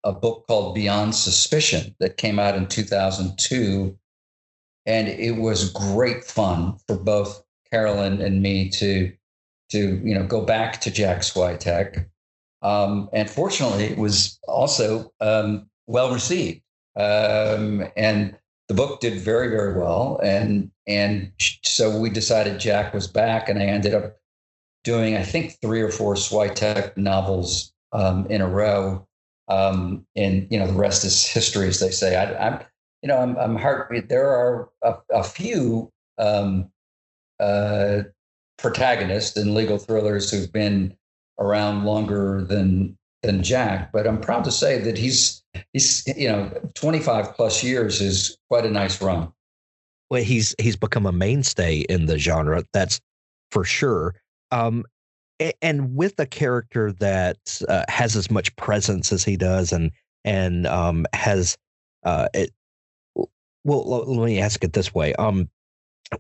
a 0.06 0.14
book 0.14 0.46
called 0.48 0.74
beyond 0.74 1.14
suspicion 1.14 1.94
that 2.00 2.18
came 2.18 2.40
out 2.40 2.56
in 2.56 2.68
2002 2.68 3.98
and 4.86 5.08
it 5.08 5.38
was 5.38 5.72
great 5.72 6.24
fun 6.24 6.78
for 6.88 6.96
both 6.96 7.44
carolyn 7.70 8.22
and 8.22 8.42
me 8.42 8.70
to 8.70 9.12
to 9.70 10.00
you 10.04 10.16
know 10.16 10.26
go 10.26 10.42
back 10.42 10.80
to 10.80 10.90
jack 10.90 11.20
swyteck 11.20 12.08
um, 12.66 13.10
and 13.14 13.30
fortunately 13.30 13.84
it 13.84 13.98
was 13.98 14.40
also 14.48 15.14
um, 15.22 15.70
well 15.86 16.12
received, 16.12 16.62
um, 16.96 17.86
and 17.96 18.36
the 18.68 18.74
book 18.74 19.00
did 19.02 19.20
very 19.20 19.50
very 19.50 19.78
well. 19.78 20.20
And 20.24 20.72
and 20.88 21.32
so 21.64 22.00
we 22.00 22.10
decided 22.10 22.60
Jack 22.60 22.92
was 22.92 23.08
back, 23.08 23.50
and 23.50 23.60
I 23.60 23.66
ended 23.66 23.94
up 23.94 24.18
doing 24.84 25.16
I 25.16 25.22
think 25.22 25.58
three 25.62 25.82
or 25.82 25.92
four 25.92 26.16
Swyteck 26.16 26.98
novels 26.98 27.72
um, 27.92 28.26
in 28.32 28.42
a 28.42 28.48
row. 28.48 29.08
Um, 29.48 30.06
and 30.16 30.48
you 30.50 30.58
know 30.58 30.68
the 30.68 30.74
rest 30.74 31.04
is 31.06 31.26
history, 31.26 31.68
as 31.68 31.80
they 31.80 31.92
say. 31.92 32.16
I, 32.16 32.48
am 32.48 32.60
you 33.02 33.08
know 33.08 33.18
I'm 33.18 33.38
I'm 33.38 33.56
heart. 33.56 33.94
There 34.10 34.30
are 34.30 34.70
a, 34.84 34.96
a 35.12 35.24
few 35.24 35.92
um, 36.18 36.72
uh, 37.40 38.04
protagonists 38.58 39.38
in 39.38 39.54
legal 39.54 39.78
thrillers 39.78 40.32
who've 40.32 40.52
been 40.52 40.96
around 41.40 41.86
longer 41.86 42.44
than 42.44 42.98
than 43.24 43.44
Jack, 43.44 43.92
but 43.92 44.08
I'm 44.08 44.20
proud 44.20 44.44
to 44.46 44.52
say 44.52 44.80
that 44.80 44.98
he's 44.98 45.44
he's 45.74 46.04
you 46.16 46.28
know 46.28 46.52
25 46.76 47.36
plus 47.36 47.64
years 47.64 48.02
is 48.02 48.38
quite 48.50 48.66
a 48.66 48.72
nice 48.72 49.02
run. 49.02 49.32
Well, 50.10 50.24
he's 50.24 50.56
he's 50.60 50.76
become 50.76 51.06
a 51.06 51.12
mainstay 51.12 51.80
in 51.90 52.06
the 52.06 52.18
genre. 52.18 52.64
That's 52.74 53.00
for 53.52 53.64
sure. 53.64 54.16
Um, 54.52 54.86
and 55.62 55.96
with 55.96 56.20
a 56.20 56.26
character 56.26 56.92
that 56.94 57.62
uh, 57.68 57.84
has 57.90 58.16
as 58.16 58.32
much 58.32 58.56
presence 58.56 59.12
as 59.12 59.24
he 59.24 59.38
does, 59.38 59.72
and 59.72 59.92
and 60.24 60.68
um, 60.68 61.06
has 61.14 61.58
uh, 62.04 62.28
it. 62.34 62.52
Well, 63.64 64.06
let 64.06 64.26
me 64.26 64.40
ask 64.40 64.64
it 64.64 64.74
this 64.74 64.94
way: 64.94 65.14
um, 65.16 65.50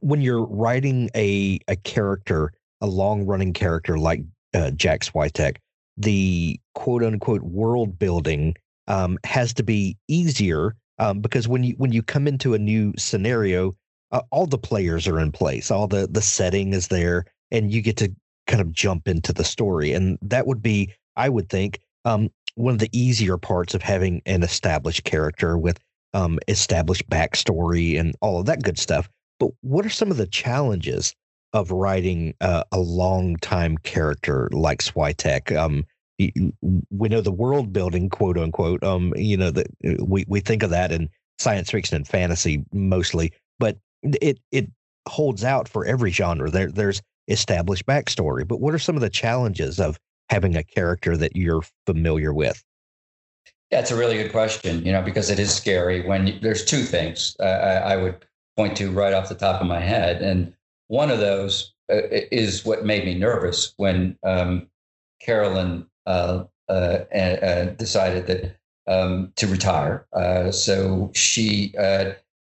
when 0.02 0.22
you're 0.22 0.46
writing 0.46 1.10
a 1.16 1.60
a 1.68 1.76
character, 1.76 2.54
a 2.82 2.88
long 2.88 3.26
running 3.26 3.54
character 3.54 3.98
like 3.98 4.24
uh, 4.54 4.72
Jack 4.72 5.02
Swyteck, 5.02 5.58
the 5.98 6.60
quote 6.74 7.04
unquote 7.04 7.44
world 7.44 7.98
building 7.98 8.56
um, 8.88 9.18
has 9.24 9.54
to 9.56 9.64
be 9.64 9.98
easier 10.08 10.76
um, 11.00 11.20
because 11.20 11.48
when 11.48 11.64
you 11.64 11.76
when 11.78 11.92
you 11.92 12.02
come 12.04 12.28
into 12.28 12.54
a 12.54 12.60
new 12.60 12.94
scenario, 12.98 13.76
uh, 14.12 14.22
all 14.32 14.46
the 14.46 14.58
players 14.58 15.08
are 15.08 15.20
in 15.20 15.32
place, 15.32 15.72
all 15.72 15.88
the 15.88 16.08
the 16.08 16.22
setting 16.22 16.74
is 16.74 16.88
there, 16.88 17.26
and 17.52 17.72
you 17.72 17.82
get 17.82 17.98
to 17.98 18.14
kind 18.48 18.62
of 18.62 18.72
jump 18.72 19.08
into 19.08 19.34
the 19.34 19.44
story, 19.44 19.94
and 19.94 20.18
that 20.22 20.48
would 20.48 20.62
be, 20.62 20.94
I 21.16 21.30
would 21.30 21.50
think, 21.50 21.80
um, 22.06 22.30
one 22.56 22.74
of 22.74 22.80
the 22.80 22.90
easier 22.98 23.38
parts 23.38 23.74
of 23.74 23.82
having 23.82 24.22
an 24.26 24.44
established 24.44 25.04
character 25.04 25.58
with 25.58 25.80
um, 26.14 26.40
established 26.48 27.10
backstory 27.10 28.00
and 28.00 28.16
all 28.22 28.40
of 28.40 28.46
that 28.46 28.64
good 28.64 28.80
stuff. 28.80 29.10
But 29.40 29.52
what 29.62 29.86
are 29.86 29.90
some 29.90 30.12
of 30.12 30.18
the 30.18 30.28
challenges 30.28 31.14
of 31.56 31.72
writing 31.72 32.34
uh, 32.42 32.66
a 32.74 32.80
long 32.80 33.38
time 33.38 33.78
character 33.78 34.50
like 34.52 34.82
Swyteck. 34.82 35.56
Um, 35.56 35.86
we 36.20 37.10
know 37.10 37.22
the 37.22 37.32
world 37.32 37.72
building, 37.72 38.10
quote 38.10 38.38
unquote. 38.38 38.84
Um, 38.84 39.14
you 39.16 39.38
know 39.38 39.52
that 39.52 39.68
uh, 39.88 40.04
we 40.04 40.26
we 40.28 40.42
think 40.42 40.64
of 40.64 40.70
that 40.72 40.92
in 40.92 41.10
science 41.40 41.72
fiction 41.72 41.96
and 41.96 42.08
fantasy 42.08 42.64
mostly, 42.74 43.32
but 43.58 43.78
it 44.04 44.40
it 44.52 44.70
holds 45.08 45.46
out 45.46 45.70
for 45.70 45.86
every 45.86 46.12
genre. 46.12 46.52
There 46.52 46.70
there's 46.70 47.02
established 47.28 47.86
backstory, 47.86 48.48
but 48.48 48.60
what 48.60 48.74
are 48.74 48.80
some 48.80 48.96
of 48.96 49.02
the 49.02 49.10
challenges 49.10 49.80
of 49.80 50.00
having 50.30 50.56
a 50.56 50.64
character 50.64 51.18
that 51.18 51.36
you're 51.36 51.64
familiar 51.86 52.34
with? 52.34 52.64
It's 53.72 53.92
a 53.92 53.96
really 53.96 54.18
good 54.18 54.32
question. 54.32 54.86
You 54.86 54.92
know, 54.92 55.02
because 55.02 55.30
it 55.30 55.40
is 55.40 55.54
scary 55.54 56.06
when 56.08 56.28
you, 56.28 56.40
there's 56.40 56.66
two 56.66 56.84
things 56.84 57.36
uh, 57.40 57.44
I, 57.44 57.94
I 57.94 57.98
would 57.98 58.26
point 58.56 58.78
to 58.78 58.92
right 58.92 59.14
off 59.14 59.30
the 59.30 59.36
top 59.36 59.62
of 59.62 59.68
my 59.68 59.80
head, 59.80 60.22
and 60.22 60.54
one 60.88 61.10
of 61.10 61.20
those 61.20 61.74
uh, 61.92 62.02
is 62.32 62.64
what 62.66 62.86
made 62.86 63.06
me 63.06 63.16
nervous 63.16 63.74
when 63.78 64.18
um, 64.24 64.68
Carolyn 65.20 65.88
uh, 66.06 66.46
uh, 66.70 66.72
uh 66.72 67.66
decided 67.76 68.28
that 68.28 68.58
um, 68.88 69.34
to 69.36 69.48
retire. 69.48 70.06
So 70.52 71.12
she 71.14 71.74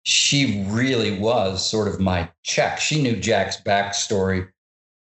she 0.04 0.64
really 0.70 1.20
was 1.20 1.68
sort 1.68 1.90
of 1.90 2.00
my 2.00 2.30
check. 2.44 2.80
She 2.80 3.02
knew 3.02 3.18
Jack's 3.18 3.60
backstory 3.60 4.48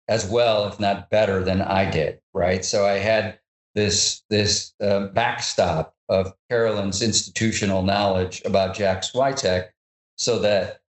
as 0.08 0.30
well, 0.30 0.68
if 0.68 0.80
not 0.80 1.10
better, 1.10 1.44
than 1.44 1.62
I 1.62 1.90
did. 1.90 2.20
Right. 2.34 2.64
So 2.64 2.86
I 2.86 2.94
had 2.94 3.40
this 3.76 4.24
this 4.30 4.74
backstop 4.80 5.96
of 6.10 6.34
Carolyn's 6.50 7.02
institutional 7.02 7.84
knowledge 7.84 8.42
about 8.46 8.76
Jack 8.76 9.04
Swyteck, 9.04 9.70
so 10.18 10.40
that 10.40 10.82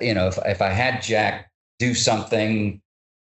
you 0.00 0.14
know 0.14 0.28
if 0.28 0.38
if 0.44 0.62
I 0.62 0.70
had 0.70 1.02
Jack 1.02 1.50
do 1.78 1.94
something 1.94 2.80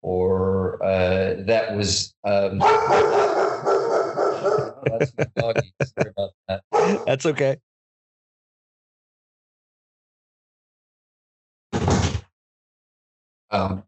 or 0.01 0.83
uh, 0.83 1.35
that 1.39 1.75
was 1.75 2.13
um, 2.23 2.59
oh, 2.61 3.49
that's 4.85 5.11
doggy. 5.35 5.73
Sorry 5.83 6.11
about 6.17 6.31
that. 6.47 6.63
That's 7.05 7.25
okay. 7.25 7.57
Um, 13.51 13.83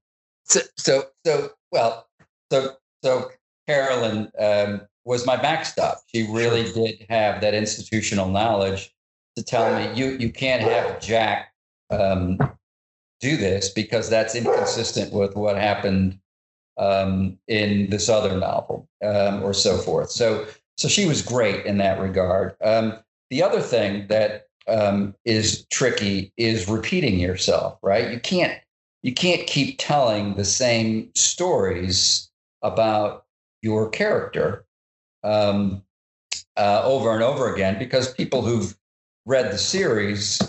so, 0.52 0.62
so, 0.78 1.04
so, 1.26 1.50
well, 1.72 2.08
so, 2.52 2.76
so 3.04 3.30
Carolyn 3.68 4.32
um, 4.38 4.82
was 5.06 5.26
my 5.26 5.38
backstop. 5.38 6.00
She 6.14 6.28
really 6.30 6.66
sure. 6.66 6.88
did 6.88 7.06
have 7.10 7.42
that 7.42 7.54
institutional 7.54 8.30
knowledge 8.30 8.94
to 9.38 9.44
tell 9.44 9.74
me 9.74 9.98
you 9.98 10.18
you 10.18 10.30
can't 10.30 10.62
have 10.62 11.00
Jack 11.00 11.54
um, 11.90 12.38
do 13.22 13.38
this 13.38 13.70
because 13.70 14.10
that's 14.10 14.36
inconsistent 14.36 15.14
with 15.14 15.36
what 15.36 15.56
happened 15.56 16.20
um, 16.78 17.38
in 17.48 17.90
this 17.90 18.10
other 18.10 18.38
novel 18.38 18.90
um, 19.04 19.42
or 19.44 19.54
so 19.54 19.78
forth. 19.78 20.12
So, 20.12 20.46
so 20.78 20.88
she 20.88 21.06
was 21.06 21.22
great 21.22 21.66
in 21.66 21.78
that 21.78 22.00
regard. 22.00 22.56
Um, 22.62 22.98
the 23.30 23.44
other 23.44 23.62
thing 23.62 24.08
that 24.08 24.48
um, 24.68 25.16
is 25.24 25.66
tricky 25.68 26.34
is 26.36 26.68
repeating 26.68 27.20
yourself. 27.20 27.78
Right? 27.82 28.12
You 28.12 28.20
can't 28.20 28.60
you 29.04 29.14
can't 29.14 29.48
keep 29.48 29.78
telling 29.80 30.36
the 30.36 30.46
same 30.46 31.10
stories 31.16 32.30
about 32.62 33.26
your 33.62 33.90
character 33.90 34.66
um, 35.24 35.84
uh, 36.58 36.82
over 36.84 37.12
and 37.14 37.24
over 37.24 37.54
again 37.54 37.80
because 37.80 38.14
people 38.14 38.42
who've 38.42 38.76
read 39.26 39.52
the 39.52 39.58
series 39.58 40.40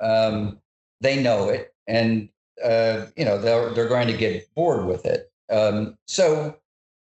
um, 0.00 0.58
they 1.00 1.20
know 1.22 1.48
it 1.48 1.74
and 1.86 2.28
uh, 2.64 3.06
you 3.16 3.24
know 3.24 3.38
they're 3.38 3.70
they're 3.70 3.88
going 3.88 4.08
to 4.08 4.16
get 4.16 4.52
bored 4.54 4.86
with 4.86 5.06
it. 5.06 5.30
Um, 5.50 5.96
so, 6.06 6.56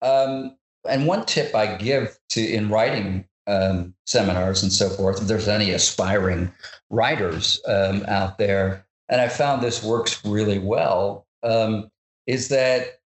um, 0.01 0.57
and 0.89 1.07
one 1.07 1.27
tip 1.27 1.55
I 1.55 1.77
give 1.77 2.19
to 2.31 2.41
in 2.41 2.69
writing 2.69 3.27
um, 3.47 3.95
seminars 4.07 4.63
and 4.63 4.73
so 4.73 4.89
forth, 4.89 5.21
if 5.21 5.29
there's 5.29 5.49
any 5.49 5.71
aspiring 5.71 6.51
writers 6.91 7.61
um, 7.67 8.05
out 8.09 8.39
there, 8.39 8.87
and 9.13 9.21
I 9.21 9.29
found 9.29 9.61
this 9.61 9.85
works 9.85 10.25
really 10.25 10.59
well, 10.59 11.27
um, 11.43 11.91
is 12.27 12.49
that 12.49 13.01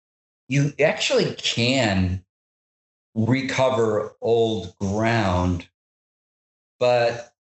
you 0.48 0.74
actually 0.78 1.34
can 1.36 2.22
recover 3.14 4.14
old 4.20 4.76
ground, 4.78 5.66
but 6.78 7.32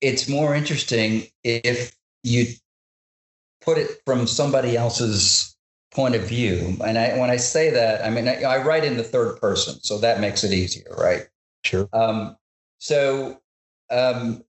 it's 0.00 0.28
more 0.28 0.54
interesting 0.54 1.24
if 1.42 1.96
you 2.22 2.46
put 3.60 3.78
it 3.78 4.00
from 4.06 4.28
somebody 4.28 4.76
else's 4.76 5.56
point 5.90 6.14
of 6.14 6.22
view. 6.22 6.76
And 6.84 6.96
I, 6.96 7.18
when 7.18 7.30
I 7.30 7.36
say 7.36 7.70
that, 7.70 8.04
I 8.04 8.10
mean, 8.10 8.28
I, 8.28 8.42
I, 8.42 8.62
write 8.62 8.84
in 8.84 8.96
the 8.96 9.02
third 9.02 9.40
person, 9.40 9.74
so 9.82 9.98
that 9.98 10.20
makes 10.20 10.44
it 10.44 10.52
easier, 10.52 10.94
right? 10.96 11.26
Sure. 11.64 11.88
Um, 11.92 12.36
so 12.78 13.40
um, 13.90 14.44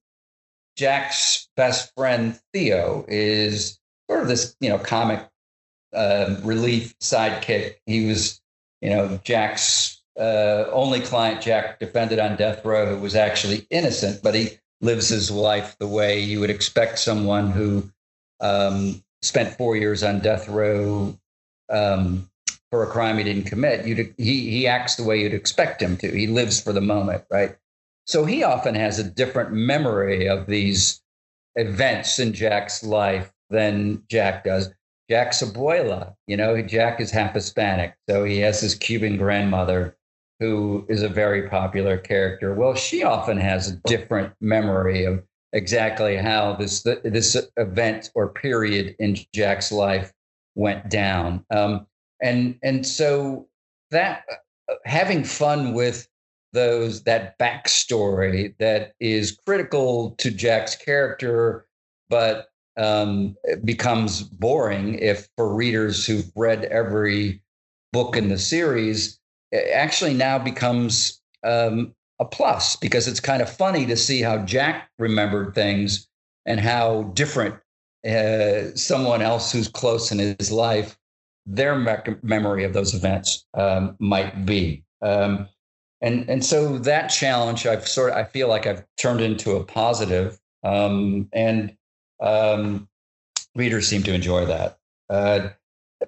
Jack's 0.76 1.48
best 1.56 1.92
friend, 1.96 2.38
Theo, 2.52 3.04
is 3.08 3.78
sort 4.10 4.22
of 4.22 4.28
this, 4.28 4.56
you 4.60 4.68
know, 4.68 4.78
comic 4.78 5.28
uh, 5.94 6.36
relief 6.42 6.98
sidekick. 6.98 7.76
He 7.86 8.06
was, 8.06 8.40
you 8.80 8.90
know, 8.90 9.20
Jack's 9.24 10.02
uh, 10.18 10.64
only 10.72 11.00
client 11.00 11.42
Jack 11.42 11.78
defended 11.78 12.18
on 12.18 12.36
death 12.36 12.64
row 12.64 12.86
who 12.86 13.00
was 13.00 13.14
actually 13.14 13.66
innocent, 13.70 14.22
but 14.22 14.34
he 14.34 14.58
lives 14.80 15.08
his 15.08 15.30
life 15.30 15.76
the 15.78 15.88
way 15.88 16.20
you 16.20 16.40
would 16.40 16.50
expect 16.50 16.98
someone 16.98 17.50
who 17.50 17.90
um, 18.40 19.02
spent 19.22 19.56
four 19.56 19.76
years 19.76 20.02
on 20.02 20.20
death 20.20 20.48
row 20.48 21.16
um, 21.70 22.28
for 22.70 22.82
a 22.82 22.86
crime 22.86 23.18
he 23.18 23.24
didn't 23.24 23.44
commit. 23.44 23.86
You'd, 23.86 24.14
he 24.18 24.50
he 24.50 24.66
acts 24.66 24.96
the 24.96 25.04
way 25.04 25.20
you'd 25.20 25.34
expect 25.34 25.80
him 25.80 25.96
to. 25.98 26.10
He 26.10 26.26
lives 26.26 26.60
for 26.60 26.72
the 26.72 26.80
moment, 26.80 27.24
right? 27.30 27.56
So 28.06 28.24
he 28.24 28.42
often 28.42 28.74
has 28.74 28.98
a 28.98 29.04
different 29.04 29.52
memory 29.52 30.28
of 30.28 30.46
these 30.46 31.02
events 31.56 32.18
in 32.18 32.32
Jack's 32.32 32.82
life 32.82 33.32
than 33.50 34.02
Jack 34.10 34.44
does. 34.44 34.72
Jack's 35.10 35.42
abuela, 35.42 36.14
you 36.26 36.36
know, 36.36 36.60
Jack 36.62 37.00
is 37.00 37.10
half 37.10 37.34
Hispanic, 37.34 37.94
so 38.08 38.24
he 38.24 38.38
has 38.38 38.60
his 38.60 38.74
Cuban 38.74 39.16
grandmother 39.16 39.96
who 40.40 40.84
is 40.88 41.02
a 41.02 41.08
very 41.08 41.48
popular 41.48 41.96
character. 41.96 42.54
Well, 42.54 42.74
she 42.74 43.02
often 43.02 43.38
has 43.38 43.68
a 43.68 43.76
different 43.86 44.32
memory 44.40 45.04
of 45.04 45.22
exactly 45.52 46.16
how 46.16 46.54
this 46.54 46.82
this 46.82 47.36
event 47.56 48.10
or 48.14 48.28
period 48.28 48.96
in 48.98 49.16
Jack's 49.32 49.70
life 49.70 50.12
went 50.54 50.90
down. 50.90 51.44
Um, 51.50 51.86
and 52.20 52.58
and 52.62 52.86
so 52.86 53.48
that 53.90 54.24
uh, 54.68 54.74
having 54.84 55.22
fun 55.24 55.74
with 55.74 56.08
those 56.54 57.02
that 57.02 57.38
backstory 57.38 58.56
that 58.58 58.94
is 59.00 59.38
critical 59.46 60.12
to 60.12 60.30
Jack's 60.30 60.74
character, 60.76 61.66
but 62.08 62.48
um, 62.76 63.36
becomes 63.64 64.22
boring 64.22 64.98
if 64.98 65.28
for 65.36 65.54
readers 65.54 66.06
who've 66.06 66.30
read 66.34 66.64
every 66.64 67.42
book 67.92 68.16
in 68.16 68.28
the 68.28 68.38
series 68.38 69.20
actually 69.72 70.14
now 70.14 70.38
becomes 70.38 71.20
um, 71.44 71.94
a 72.18 72.24
plus 72.24 72.76
because 72.76 73.06
it's 73.06 73.20
kind 73.20 73.42
of 73.42 73.48
funny 73.48 73.86
to 73.86 73.96
see 73.96 74.22
how 74.22 74.38
Jack 74.38 74.90
remembered 74.98 75.54
things 75.54 76.08
and 76.46 76.58
how 76.58 77.04
different 77.14 77.54
uh, 78.08 78.74
someone 78.74 79.22
else 79.22 79.52
who's 79.52 79.68
close 79.68 80.10
in 80.10 80.18
his 80.18 80.50
life 80.50 80.98
their 81.46 81.78
me- 81.78 82.16
memory 82.22 82.64
of 82.64 82.72
those 82.72 82.94
events 82.94 83.44
um, 83.54 83.96
might 83.98 84.46
be. 84.46 84.82
Um, 85.02 85.48
and 86.04 86.28
and 86.28 86.44
so 86.44 86.78
that 86.78 87.08
challenge 87.08 87.66
I've 87.66 87.88
sort 87.88 88.10
of 88.10 88.16
I 88.16 88.24
feel 88.24 88.46
like 88.46 88.66
I've 88.66 88.84
turned 88.98 89.22
into 89.22 89.52
a 89.52 89.64
positive, 89.64 90.38
um, 90.62 91.28
and 91.32 91.74
um, 92.20 92.88
readers 93.54 93.88
seem 93.88 94.02
to 94.02 94.12
enjoy 94.12 94.44
that. 94.44 94.78
Uh, 95.08 95.48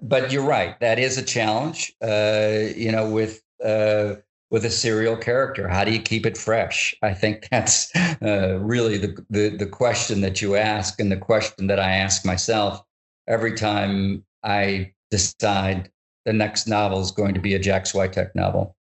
but 0.03 0.31
you're 0.31 0.45
right, 0.45 0.79
that 0.81 0.99
is 0.99 1.17
a 1.17 1.23
challenge. 1.23 1.95
Uh, 2.03 2.75
you 2.77 2.93
know, 2.93 3.09
with 3.09 3.43
uh, 3.65 4.17
with 4.51 4.67
a 4.67 4.71
serial 4.71 5.17
character, 5.17 5.67
how 5.67 5.83
do 5.83 5.93
you 5.93 6.01
keep 6.01 6.27
it 6.27 6.37
fresh? 6.37 6.95
I 7.03 7.15
think 7.15 7.49
that's 7.51 7.91
uh, 7.97 8.59
really 8.61 8.99
the, 8.99 9.25
the 9.31 9.49
the 9.49 9.67
question 9.67 10.21
that 10.21 10.43
you 10.43 10.57
ask, 10.57 11.01
and 11.01 11.11
the 11.11 11.17
question 11.17 11.69
that 11.69 11.81
I 11.81 11.93
ask 11.93 12.23
myself 12.27 12.85
every 13.27 13.55
time 13.55 14.27
I 14.45 14.93
decide 15.11 15.91
the 16.27 16.35
next 16.35 16.67
novel 16.67 17.01
is 17.01 17.13
going 17.13 17.33
to 17.33 17.41
be 17.41 17.55
a 17.55 17.59
Jack 17.59 17.85
Swyteck 17.85 18.35
novel 18.35 18.76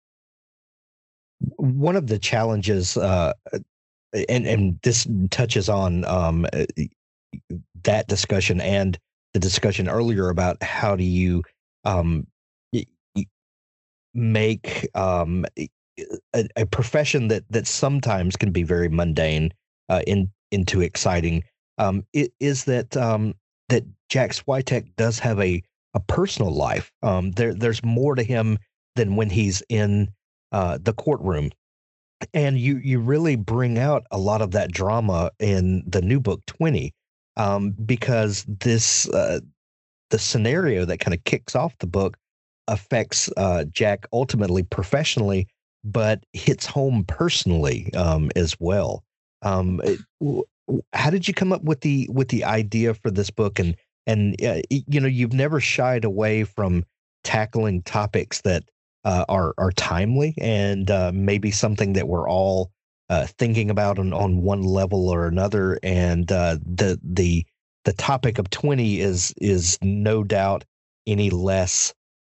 one 1.74 1.96
of 1.96 2.08
the 2.08 2.20
challenges, 2.20 2.98
uh, 2.98 3.34
and 4.30 4.48
and 4.48 4.80
this 4.84 5.08
touches 5.30 5.70
on 5.70 6.06
um, 6.06 6.46
uh, 6.54 6.66
that 7.84 8.08
discussion 8.08 8.62
and 8.62 8.98
the 9.34 9.40
discussion 9.40 9.90
earlier 9.90 10.30
about 10.30 10.62
how 10.64 10.96
do 10.96 11.04
you 11.04 11.44
um, 11.84 12.26
make 14.14 14.88
um, 14.96 15.46
a, 16.34 16.48
a, 16.56 16.66
profession 16.66 17.28
that 17.28 17.44
that 17.50 17.68
sometimes 17.68 18.36
can 18.36 18.52
be 18.52 18.64
very 18.64 18.90
mundane 18.90 19.54
uh, 19.90 20.02
in 20.08 20.32
into 20.52 20.82
exciting. 20.82 21.44
Um, 21.78 22.06
it, 22.14 22.32
is 22.40 22.64
that 22.66 22.96
um, 22.96 23.36
that 23.70 23.84
Jack 24.10 24.32
Swyteck 24.32 24.96
does 24.96 25.20
have 25.20 25.40
a 25.40 25.62
a 25.94 26.00
personal 26.00 26.52
life. 26.52 26.92
Um, 27.04 27.32
there 27.32 27.54
there's 27.54 27.84
more 27.84 28.16
to 28.16 28.24
him 28.24 28.58
than 28.96 29.16
when 29.16 29.30
he's 29.30 29.62
in 29.70 30.10
uh, 30.52 30.78
the 30.82 30.94
courtroom 30.94 31.52
and 32.34 32.60
you 32.60 32.78
you 32.78 33.00
really 33.00 33.36
bring 33.36 33.78
out 33.78 34.04
a 34.12 34.18
lot 34.18 34.42
of 34.42 34.52
that 34.52 34.72
drama 34.72 35.32
in 35.40 35.84
the 35.86 36.02
new 36.02 36.20
book 36.20 36.42
20 36.46 36.94
um, 37.38 37.72
because 37.72 38.46
this 38.48 39.10
uh, 39.10 39.40
the 40.10 40.20
scenario 40.20 40.86
that 40.86 41.00
kind 41.00 41.14
of 41.14 41.24
kicks 41.26 41.56
off 41.56 41.78
the 41.80 41.88
book 41.88 42.18
affects 42.68 43.30
uh, 43.38 43.66
jack 43.66 44.06
ultimately 44.14 44.64
professionally 44.64 45.48
but 45.86 46.26
hits 46.34 46.66
home 46.66 47.06
personally 47.08 47.94
um, 47.94 48.32
as 48.36 48.60
well. 48.60 49.04
Um, 49.44 49.80
it, 49.84 50.00
how 50.94 51.12
did 51.12 51.28
you 51.28 51.34
come 51.34 51.54
up 51.54 51.64
with 51.64 51.82
the 51.82 52.10
with 52.12 52.30
the 52.30 52.44
idea 52.44 52.96
for 52.96 53.12
this 53.12 53.30
book? 53.30 53.60
And 53.60 53.76
and 54.08 54.36
uh, 54.44 54.62
you 54.70 55.00
know 55.00 55.08
you've 55.08 55.34
never 55.34 55.62
shied 55.62 56.04
away 56.04 56.44
from 56.44 56.84
tackling 57.24 57.84
topics 57.84 58.42
that 58.42 58.64
uh, 59.06 59.24
are 59.30 59.54
are 59.58 59.72
timely 59.72 60.34
and 60.40 60.90
uh, 60.92 61.12
maybe 61.14 61.52
something 61.52 61.94
that 61.94 62.08
we're 62.08 62.28
all 62.28 62.72
uh, 63.10 63.28
thinking 63.38 63.70
about 63.70 64.00
on, 64.00 64.12
on 64.14 64.42
one 64.42 64.64
level 64.64 65.08
or 65.10 65.28
another. 65.28 65.80
And 65.84 66.30
uh, 66.32 66.58
the 66.66 67.00
the 67.04 67.46
the 67.86 67.94
topic 67.94 68.40
of 68.40 68.50
twenty 68.50 69.00
is 69.00 69.34
is 69.38 69.78
no 69.82 70.24
doubt 70.24 70.66
any 71.06 71.30
less 71.30 71.94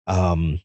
um, 0.07 0.61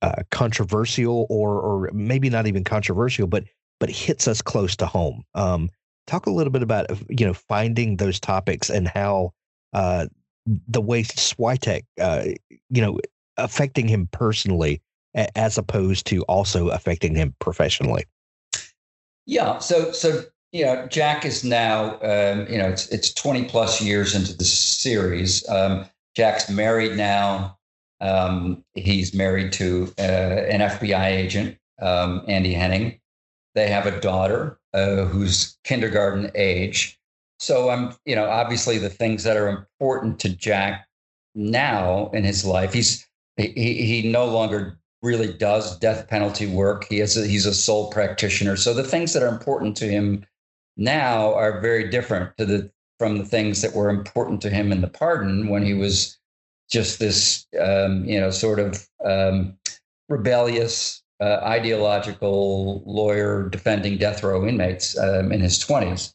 uh, 0.00 0.22
controversial 0.30 1.26
or 1.28 1.60
or 1.60 1.90
maybe 1.92 2.30
not 2.30 2.46
even 2.46 2.62
controversial, 2.62 3.26
but 3.26 3.44
but 3.80 3.90
hits 3.90 4.28
us 4.28 4.40
close 4.40 4.76
to 4.76 4.86
home. 4.86 5.24
Um, 5.34 5.70
talk 6.06 6.26
a 6.26 6.30
little 6.30 6.52
bit 6.52 6.62
about 6.62 6.86
you 7.10 7.26
know 7.26 7.34
finding 7.34 7.96
those 7.96 8.20
topics 8.20 8.70
and 8.70 8.86
how 8.86 9.32
uh, 9.72 10.06
the 10.68 10.80
way 10.80 11.02
Swyteck, 11.02 11.82
you 12.70 12.80
know, 12.80 13.00
affecting 13.36 13.88
him 13.88 14.08
personally 14.12 14.80
as 15.34 15.58
opposed 15.58 16.06
to 16.06 16.22
also 16.22 16.68
affecting 16.68 17.14
him 17.14 17.34
professionally. 17.38 18.04
Yeah. 19.26 19.58
So, 19.58 19.92
so 19.92 20.24
you 20.52 20.64
know, 20.64 20.86
Jack 20.86 21.24
is 21.24 21.44
now, 21.44 22.00
um, 22.00 22.46
you 22.48 22.56
know, 22.58 22.68
it's 22.68 22.88
it's 22.88 23.12
twenty 23.12 23.44
plus 23.44 23.82
years 23.82 24.14
into 24.14 24.34
the 24.34 24.44
series. 24.44 25.46
Um, 25.48 25.84
Jack's 26.16 26.48
married 26.48 26.96
now. 26.96 27.58
Um, 28.00 28.64
he's 28.74 29.12
married 29.12 29.52
to 29.54 29.92
uh, 29.98 30.02
an 30.02 30.60
FBI 30.60 31.06
agent, 31.06 31.58
um, 31.82 32.24
Andie 32.28 32.54
Henning. 32.54 32.98
They 33.54 33.68
have 33.68 33.86
a 33.86 34.00
daughter 34.00 34.58
uh, 34.72 35.04
who's 35.04 35.58
kindergarten 35.64 36.30
age. 36.34 36.98
So 37.40 37.70
I'm, 37.70 37.94
you 38.04 38.16
know, 38.16 38.28
obviously 38.28 38.78
the 38.78 38.88
things 38.88 39.24
that 39.24 39.36
are 39.36 39.48
important 39.48 40.18
to 40.20 40.28
Jack 40.28 40.86
now 41.34 42.10
in 42.12 42.24
his 42.24 42.44
life. 42.44 42.72
He's 42.72 43.06
he 43.36 43.52
he 43.52 44.10
no 44.10 44.26
longer 44.26 44.78
really 45.02 45.32
does 45.32 45.78
death 45.78 46.08
penalty 46.08 46.46
work. 46.46 46.86
He 46.88 46.98
has 46.98 47.16
a, 47.16 47.26
he's 47.26 47.46
a 47.46 47.54
sole 47.54 47.90
practitioner. 47.90 48.56
So 48.56 48.74
the 48.74 48.82
things 48.82 49.12
that 49.12 49.22
are 49.22 49.28
important 49.28 49.76
to 49.78 49.88
him 49.88 50.26
now 50.76 51.34
are 51.34 51.60
very 51.60 51.88
different 51.88 52.36
to 52.38 52.46
the 52.46 52.70
from 52.98 53.18
the 53.18 53.24
things 53.24 53.62
that 53.62 53.74
were 53.74 53.90
important 53.90 54.40
to 54.42 54.50
him 54.50 54.72
in 54.72 54.80
the 54.80 54.88
pardon 54.88 55.48
when 55.48 55.62
he 55.62 55.72
was 55.72 56.18
just 56.68 56.98
this 56.98 57.46
um, 57.60 58.04
you 58.04 58.18
know 58.18 58.30
sort 58.30 58.58
of 58.58 58.88
um, 59.04 59.56
rebellious 60.08 61.02
uh, 61.20 61.40
ideological 61.42 62.82
lawyer 62.86 63.48
defending 63.48 63.98
death 63.98 64.22
row 64.22 64.46
inmates 64.46 64.98
um, 64.98 65.30
in 65.32 65.40
his 65.40 65.58
20s 65.58 66.12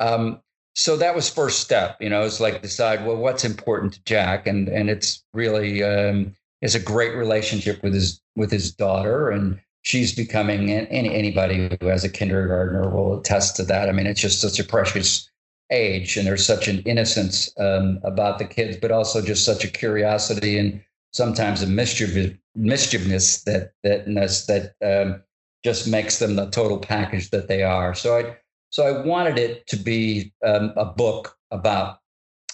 um, 0.00 0.40
so 0.74 0.96
that 0.96 1.14
was 1.14 1.30
first 1.30 1.60
step. 1.60 1.96
You 2.00 2.10
know, 2.10 2.22
it's 2.22 2.40
like 2.40 2.62
decide 2.62 3.06
well 3.06 3.16
what's 3.16 3.44
important 3.44 3.92
to 3.94 4.04
Jack, 4.04 4.46
and 4.46 4.68
and 4.68 4.90
it's 4.90 5.22
really 5.32 5.82
um, 5.82 6.34
is 6.64 6.74
a 6.74 6.80
great 6.80 7.14
relationship 7.14 7.82
with 7.82 7.94
his 7.94 8.20
with 8.34 8.50
his 8.50 8.72
daughter, 8.72 9.30
and 9.30 9.60
she's 9.82 10.14
becoming 10.14 10.70
any 10.70 11.14
anybody 11.14 11.76
who 11.80 11.86
has 11.86 12.04
a 12.04 12.08
kindergartner 12.08 12.88
will 12.88 13.20
attest 13.20 13.56
to 13.56 13.64
that. 13.64 13.88
I 13.88 13.92
mean, 13.92 14.06
it's 14.06 14.20
just 14.20 14.40
such 14.40 14.58
a 14.58 14.64
precious 14.64 15.30
age, 15.70 16.16
and 16.16 16.26
there's 16.26 16.46
such 16.46 16.66
an 16.66 16.80
innocence 16.80 17.52
um, 17.58 18.00
about 18.02 18.38
the 18.38 18.46
kids, 18.46 18.78
but 18.78 18.90
also 18.90 19.20
just 19.20 19.44
such 19.44 19.62
a 19.64 19.68
curiosity 19.68 20.58
and 20.58 20.82
sometimes 21.12 21.62
a 21.62 21.66
mischief 21.66 22.34
mischievousness 22.56 23.42
that 23.44 23.72
that 23.82 24.74
um, 24.82 25.22
just 25.62 25.86
makes 25.86 26.18
them 26.18 26.36
the 26.36 26.50
total 26.50 26.78
package 26.78 27.30
that 27.30 27.48
they 27.48 27.62
are. 27.62 27.94
So 27.94 28.16
I 28.18 28.36
so 28.70 28.86
I 28.86 29.06
wanted 29.06 29.38
it 29.38 29.66
to 29.68 29.76
be 29.76 30.32
um, 30.42 30.72
a 30.76 30.84
book 30.84 31.36
about, 31.52 32.00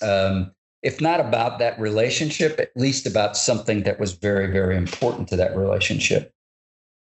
um, 0.03 0.53
if 0.83 1.01
not 1.01 1.21
about 1.21 1.59
that 1.59 1.79
relationship, 1.79 2.59
at 2.59 2.71
least 2.77 3.07
about 3.07 3.37
something 3.37 3.83
that 3.83 4.01
was 4.01 4.13
very 4.13 4.51
very 4.51 4.77
important 4.77 5.29
to 5.29 5.37
that 5.37 5.57
relationship. 5.57 6.33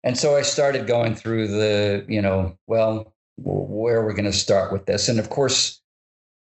And 0.04 0.16
so 0.16 0.36
I 0.36 0.42
started 0.42 0.86
going 0.86 1.14
through 1.14 1.48
the, 1.48 2.04
you 2.08 2.22
know, 2.22 2.56
well, 2.66 3.12
where 3.36 4.00
are 4.00 4.06
we 4.06 4.14
going 4.14 4.24
to 4.24 4.32
start 4.32 4.72
with 4.72 4.86
this? 4.86 5.08
And 5.08 5.18
of 5.18 5.28
course, 5.30 5.80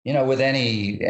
you 0.05 0.13
know, 0.13 0.25
with 0.25 0.41
any 0.41 1.01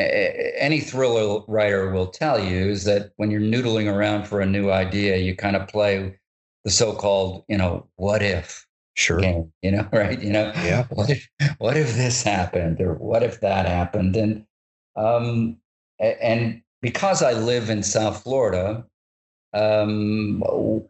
any 0.59 0.81
thriller 0.81 1.43
writer 1.49 1.91
will 1.91 2.09
tell 2.09 2.43
you 2.43 2.67
is 2.67 2.85
that 2.85 3.13
when 3.17 3.31
you're 3.31 3.41
noodling 3.41 3.91
around 3.91 4.25
for 4.27 4.41
a 4.41 4.47
new 4.47 4.71
idea, 4.71 5.17
you 5.17 5.35
kind 5.35 5.57
of 5.57 5.67
play 5.67 6.19
the 6.65 6.71
so-called, 6.71 7.45
you 7.49 7.57
know, 7.57 7.89
what 7.97 8.23
if 8.23 8.67
sure 8.95 9.19
game, 9.21 9.51
you 9.63 9.71
know, 9.71 9.89
right? 9.93 10.21
You 10.21 10.31
know, 10.31 10.53
yeah. 10.57 10.87
What 10.91 11.11
if 11.11 11.29
what 11.59 11.77
if 11.77 11.95
this 11.95 12.23
happened 12.23 12.81
or 12.81 12.95
what 12.95 13.23
if 13.23 13.41
that 13.41 13.67
happened? 13.67 14.15
And 14.15 14.45
um, 14.95 15.57
and 16.03 16.63
because 16.81 17.23
I 17.23 17.33
live 17.33 17.71
in 17.71 17.83
South 17.83 18.23
Florida, 18.23 18.85
um, 19.55 20.43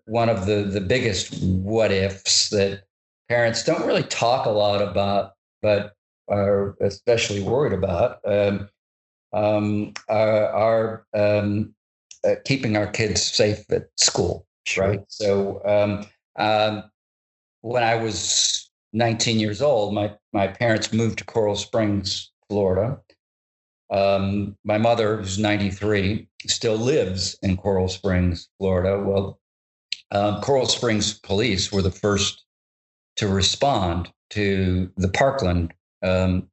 one 0.07 0.29
of 0.29 0.46
the 0.46 0.62
the 0.62 0.81
biggest 0.81 1.42
what 1.42 1.90
ifs 1.90 2.51
that 2.51 2.85
parents 3.29 3.64
don't 3.64 3.87
really 3.87 4.05
talk 4.05 4.46
a 4.46 4.51
lot 4.51 4.81
about, 4.83 5.33
but 5.61 5.94
are 6.29 6.77
especially 6.81 7.42
worried 7.42 7.72
about 7.72 8.20
um, 8.25 8.68
um, 9.33 9.92
are, 10.09 10.48
are 10.48 11.07
um, 11.14 11.75
uh, 12.25 12.35
keeping 12.44 12.77
our 12.77 12.87
kids 12.87 13.22
safe 13.22 13.70
at 13.70 13.88
school, 13.96 14.46
Sure. 14.66 14.88
right? 14.88 15.01
So 15.09 15.61
um, 15.64 16.07
um, 16.37 16.90
when 17.62 17.83
I 17.83 17.96
was 17.96 18.70
19 18.92 19.40
years 19.40 19.61
old, 19.62 19.94
my 19.94 20.14
my 20.33 20.48
parents 20.48 20.92
moved 20.92 21.18
to 21.18 21.25
Coral 21.25 21.57
Springs, 21.57 22.31
Florida. 22.48 23.01
Um, 23.92 24.57
my 24.64 24.78
mother, 24.78 25.18
who's 25.18 25.38
93, 25.38 26.26
still 26.46 26.76
lives 26.76 27.38
in 27.42 27.57
Coral 27.57 27.88
Springs, 27.88 28.48
Florida. 28.59 28.98
Well, 28.98 29.38
um, 30.11 30.40
Coral 30.40 30.66
Springs 30.66 31.18
police 31.20 31.70
were 31.70 31.83
the 31.83 31.90
first 31.90 32.44
to 33.16 33.28
respond 33.28 34.11
to 34.31 34.90
the 34.96 35.09
Parkland 35.09 35.74
um, 36.02 36.48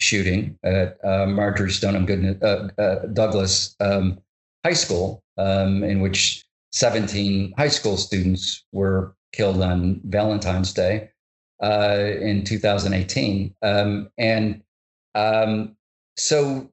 shooting 0.00 0.58
at 0.64 0.98
uh, 1.04 1.26
Marjorie 1.26 1.70
Stoneman 1.70 2.06
Good, 2.06 2.42
uh, 2.42 2.68
uh, 2.78 3.06
Douglas 3.06 3.76
um, 3.80 4.18
High 4.64 4.72
School, 4.74 5.22
um, 5.38 5.84
in 5.84 6.00
which 6.00 6.44
17 6.72 7.54
high 7.56 7.68
school 7.68 7.96
students 7.96 8.64
were 8.72 9.14
killed 9.32 9.62
on 9.62 10.00
Valentine's 10.04 10.72
Day 10.72 11.10
uh, 11.62 11.98
in 12.20 12.44
2018. 12.44 13.54
Um, 13.62 14.10
and 14.18 14.62
um, 15.14 15.76
so, 16.16 16.70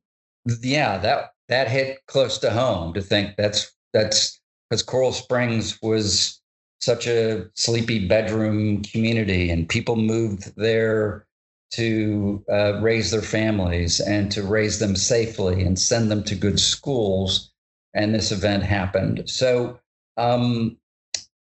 yeah, 0.61 0.97
that 0.99 1.31
that 1.49 1.69
hit 1.69 2.05
close 2.07 2.37
to 2.39 2.51
home 2.51 2.93
to 2.93 3.01
think 3.01 3.35
that's 3.37 3.73
that's 3.93 4.39
because 4.69 4.83
Coral 4.83 5.13
Springs 5.13 5.79
was 5.81 6.41
such 6.79 7.07
a 7.07 7.49
sleepy 7.55 8.07
bedroom 8.07 8.83
community, 8.83 9.49
and 9.49 9.67
people 9.67 9.95
moved 9.95 10.53
there 10.55 11.25
to 11.71 12.43
uh, 12.51 12.79
raise 12.81 13.11
their 13.11 13.21
families 13.21 13.99
and 13.99 14.31
to 14.31 14.41
raise 14.41 14.79
them 14.79 14.95
safely 14.95 15.63
and 15.63 15.77
send 15.77 16.09
them 16.09 16.23
to 16.23 16.35
good 16.35 16.59
schools. 16.59 17.51
And 17.93 18.13
this 18.13 18.31
event 18.31 18.63
happened. 18.63 19.29
So 19.29 19.79
um, 20.17 20.77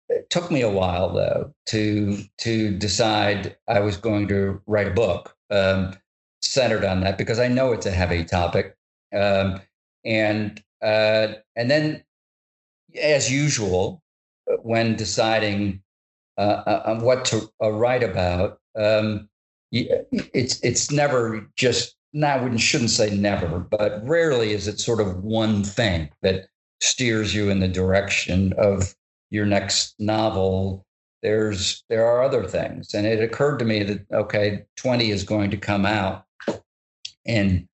it 0.08 0.30
took 0.30 0.50
me 0.50 0.62
a 0.62 0.70
while 0.70 1.12
though 1.12 1.52
to 1.66 2.22
to 2.38 2.70
decide 2.78 3.56
I 3.68 3.80
was 3.80 3.96
going 3.96 4.28
to 4.28 4.60
write 4.66 4.88
a 4.88 4.92
book 4.92 5.36
um, 5.50 5.96
centered 6.42 6.84
on 6.84 7.00
that 7.00 7.18
because 7.18 7.38
I 7.38 7.48
know 7.48 7.72
it's 7.72 7.86
a 7.86 7.90
heavy 7.90 8.24
topic. 8.24 8.76
Um, 9.14 9.61
and 10.05 10.62
uh, 10.83 11.35
and 11.57 11.70
then, 11.70 12.05
as 13.00 13.31
usual, 13.31 14.03
when 14.62 14.96
deciding 14.96 15.83
uh, 16.37 16.62
uh 16.66 16.83
on 16.87 17.00
what 17.00 17.24
to 17.27 17.48
uh, 17.62 17.70
write 17.70 18.03
about, 18.03 18.59
um, 18.77 19.29
it's 19.72 20.61
it's 20.61 20.90
never 20.90 21.50
just. 21.57 21.96
Now, 22.16 22.40
wouldn't 22.40 22.61
shouldn't 22.61 22.90
say 22.90 23.11
never, 23.11 23.59
but 23.59 24.00
rarely 24.07 24.53
is 24.53 24.68
it 24.68 24.79
sort 24.79 25.00
of 25.00 25.24
one 25.24 25.64
thing 25.64 26.11
that 26.22 26.46
steers 26.81 27.35
you 27.35 27.50
in 27.50 27.59
the 27.59 27.66
direction 27.66 28.53
of 28.57 28.94
your 29.31 29.46
next 29.46 29.94
novel. 29.98 30.87
There's 31.22 31.83
there 31.88 32.07
are 32.07 32.22
other 32.22 32.44
things, 32.44 32.94
and 32.94 33.05
it 33.05 33.20
occurred 33.20 33.59
to 33.59 33.64
me 33.64 33.83
that 33.83 34.07
okay, 34.12 34.64
twenty 34.77 35.11
is 35.11 35.24
going 35.24 35.50
to 35.50 35.57
come 35.57 35.85
out, 35.87 36.24
and 37.27 37.66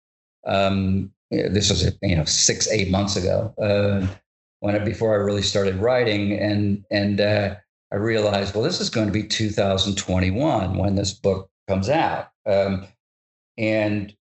um, 0.47 1.11
this 1.31 1.71
was 1.71 1.91
you 2.03 2.17
know 2.17 2.25
six 2.25 2.69
eight 2.69 2.91
months 2.91 3.17
ago 3.17 3.55
uh, 3.59 4.07
when 4.61 4.75
I, 4.75 4.79
before 4.79 5.13
I 5.13 5.17
really 5.17 5.43
started 5.43 5.77
writing, 5.77 6.33
and 6.33 6.85
and 6.91 7.21
uh, 7.21 7.55
I 7.93 7.97
realized 7.97 8.55
well 8.55 8.65
this 8.65 8.81
is 8.81 8.91
going 8.91 9.07
to 9.07 9.13
be 9.13 9.25
2021 9.25 10.77
when 10.77 10.95
this 10.95 11.13
book 11.13 11.51
comes 11.67 11.89
out, 11.89 12.29
um, 12.47 12.87
and 13.57 14.15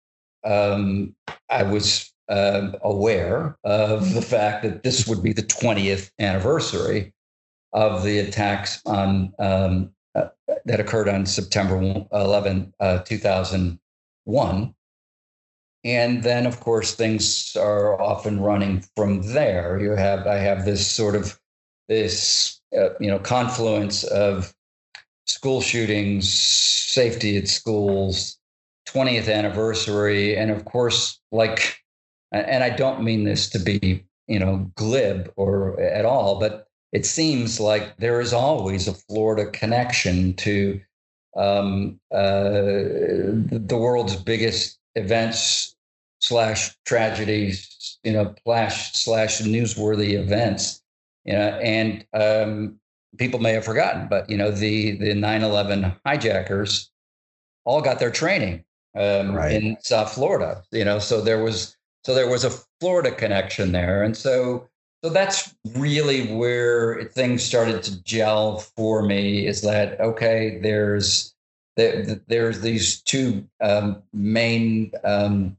um, 0.45 1.15
I 1.49 1.63
was 1.63 2.13
uh, 2.29 2.73
aware 2.83 3.57
of 3.65 4.15
the 4.15 4.23
fact 4.23 4.65
that 4.65 4.83
this 4.83 5.07
would 5.07 5.23
be 5.23 5.33
the 5.33 5.43
20th 5.43 6.11
anniversary 6.19 7.13
of 7.73 8.03
the 8.03 8.19
attacks 8.19 8.81
on 8.87 9.33
um, 9.39 9.91
uh, 10.15 10.29
that 10.65 10.81
occurred 10.81 11.09
on 11.09 11.27
September 11.27 12.07
11, 12.13 12.73
uh, 12.81 12.99
2001 13.01 14.75
and 15.87 16.25
then 16.25 16.47
of 16.47 16.59
course 16.61 16.95
things 16.95 17.57
are 17.57 18.01
often 18.03 18.41
running 18.41 18.85
from 18.97 19.23
there. 19.23 19.79
You 19.81 19.93
have 19.93 20.27
i 20.27 20.37
have 20.37 20.65
this 20.65 20.87
sort 20.87 21.15
of 21.15 21.39
this 21.89 22.61
uh, 22.77 22.91
you 23.01 23.09
know 23.09 23.21
confluence 23.21 24.03
of 24.05 24.53
school 25.27 25.61
shootings 25.61 26.33
safety 26.33 27.37
at 27.37 27.49
schools 27.49 28.39
20th 28.89 29.33
anniversary 29.33 30.37
and 30.37 30.51
of 30.51 30.65
course 30.65 31.21
like 31.33 31.79
and 32.33 32.63
i 32.65 32.71
don't 32.71 33.03
mean 33.03 33.25
this 33.25 33.49
to 33.49 33.59
be 33.59 34.05
you 34.29 34.39
know 34.39 34.71
glib 34.77 35.33
or 35.37 35.79
at 35.81 36.05
all 36.05 36.41
but 36.41 36.67
it 36.93 37.05
seems 37.05 37.61
like 37.61 37.97
there 37.99 38.21
is 38.21 38.33
always 38.33 38.89
a 38.89 38.95
florida 38.95 39.51
connection 39.51 40.35
to 40.35 40.81
um, 41.37 42.01
uh, 42.15 42.41
the 43.51 43.77
world's 43.79 44.17
biggest 44.17 44.79
events 44.95 45.76
slash 46.27 46.77
tragedies, 46.85 47.99
you 48.03 48.13
know, 48.13 48.35
slash 48.45 48.93
slash 48.95 49.41
newsworthy 49.43 50.13
events, 50.15 50.83
you 51.25 51.33
know, 51.33 51.59
and 51.63 52.05
um, 52.15 52.79
people 53.19 53.41
may 53.41 53.53
have 53.53 53.65
forgotten, 53.65 54.09
but 54.09 54.29
you 54.29 54.37
know, 54.37 54.51
the 54.51 54.93
the 54.99 55.13
9/11 55.13 55.97
hijackers 56.05 56.91
all 57.65 57.81
got 57.81 57.99
their 57.99 58.11
training 58.11 58.65
um, 58.97 59.33
Right. 59.35 59.53
in 59.53 59.77
South 59.81 60.13
Florida, 60.13 60.63
you 60.73 60.85
know, 60.85 60.99
so 60.99 61.21
there 61.21 61.43
was 61.43 61.77
so 62.05 62.15
there 62.15 62.29
was 62.29 62.45
a 62.45 62.51
Florida 62.81 63.11
connection 63.11 63.73
there, 63.73 64.03
and 64.03 64.17
so 64.17 64.69
so 65.05 65.11
that's 65.11 65.55
really 65.75 66.33
where 66.35 67.05
things 67.05 67.43
started 67.45 67.83
to 67.85 68.03
gel 68.03 68.59
for 68.59 69.03
me. 69.03 69.47
Is 69.47 69.63
that 69.63 70.01
okay? 70.01 70.59
There's 70.63 71.35
there, 71.77 72.21
there's 72.27 72.61
these 72.63 73.03
two 73.03 73.47
um, 73.61 74.03
main 74.13 74.93
um, 75.05 75.57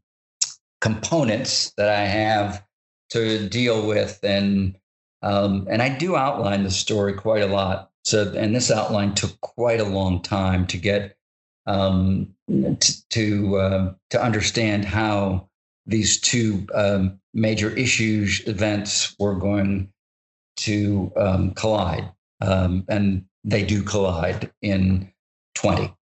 components 0.81 1.73
that 1.77 1.89
I 1.89 2.01
have 2.05 2.63
to 3.09 3.47
deal 3.49 3.87
with, 3.87 4.19
and 4.23 4.75
um, 5.21 5.67
and 5.69 5.81
I 5.81 5.89
do 5.89 6.15
outline 6.15 6.63
the 6.63 6.71
story 6.71 7.13
quite 7.13 7.41
a 7.41 7.47
lot. 7.47 7.91
So, 8.03 8.31
and 8.35 8.55
this 8.55 8.71
outline 8.71 9.15
took 9.15 9.39
quite 9.41 9.79
a 9.79 9.85
long 9.85 10.21
time 10.21 10.67
to 10.67 10.77
get 10.77 11.17
um, 11.65 12.33
t- 12.47 12.93
to 13.09 13.57
uh, 13.57 13.93
to 14.11 14.23
understand 14.23 14.85
how 14.85 15.49
these 15.85 16.19
two 16.19 16.65
um, 16.73 17.19
major 17.33 17.69
issues 17.71 18.45
events 18.47 19.15
were 19.19 19.35
going 19.35 19.91
to 20.57 21.11
um, 21.17 21.51
collide, 21.51 22.11
um, 22.41 22.85
and 22.87 23.25
they 23.43 23.63
do 23.63 23.83
collide 23.83 24.51
in 24.61 25.11
twenty. 25.55 25.93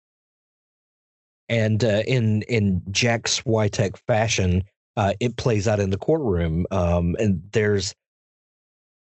And 1.49 1.85
uh, 1.85 2.03
in 2.07 2.43
in 2.43 2.83
Jack 2.91 3.25
Swyteck 3.25 3.97
fashion, 4.07 4.65
uh, 4.97 5.15
it 5.21 5.37
plays 5.37 5.69
out 5.69 5.81
in 5.81 5.91
the 5.91 5.99
courtroom. 5.99 6.67
Um, 6.71 7.17
and 7.19 7.43
there's 7.53 7.95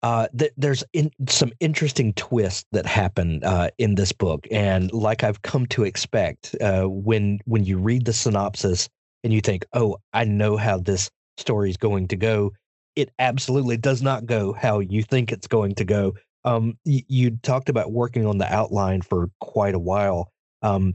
uh, 0.03 0.29
th- 0.37 0.53
there's 0.59 0.85
in, 0.93 1.11
some 1.29 1.51
interesting 1.61 2.13
twists 2.13 2.67
that 2.73 2.85
happen 2.85 3.43
uh, 3.43 3.71
in 3.79 3.95
this 3.95 4.13
book, 4.13 4.47
and 4.51 4.93
like 4.93 5.25
I've 5.25 5.41
come 5.41 5.67
to 5.69 5.85
expect, 5.85 6.55
uh, 6.61 6.85
when 6.85 7.39
when 7.47 7.65
you 7.65 7.79
read 7.79 8.05
the 8.05 8.13
synopsis 8.13 8.89
and 9.23 9.33
you 9.33 9.41
think, 9.41 9.65
"Oh, 9.73 9.97
I 10.13 10.25
know 10.25 10.59
how 10.59 10.77
this 10.79 11.11
story 11.39 11.71
is 11.71 11.79
going 11.79 12.09
to 12.09 12.17
go," 12.17 12.53
it 12.97 13.13
absolutely 13.19 13.79
does 13.79 14.03
not 14.03 14.27
go 14.27 14.53
how 14.53 14.81
you 14.81 15.03
think 15.03 15.33
it's 15.33 15.47
going 15.47 15.75
to 15.77 15.85
go. 15.87 16.15
Um, 16.45 16.77
y- 16.85 17.05
you 17.09 17.39
talked 17.43 17.71
about 17.71 17.93
working 17.93 18.27
on 18.27 18.37
the 18.37 18.53
outline 18.53 19.01
for 19.01 19.31
quite 19.41 19.75
a 19.75 19.79
while. 19.79 20.31
Um, 20.61 20.95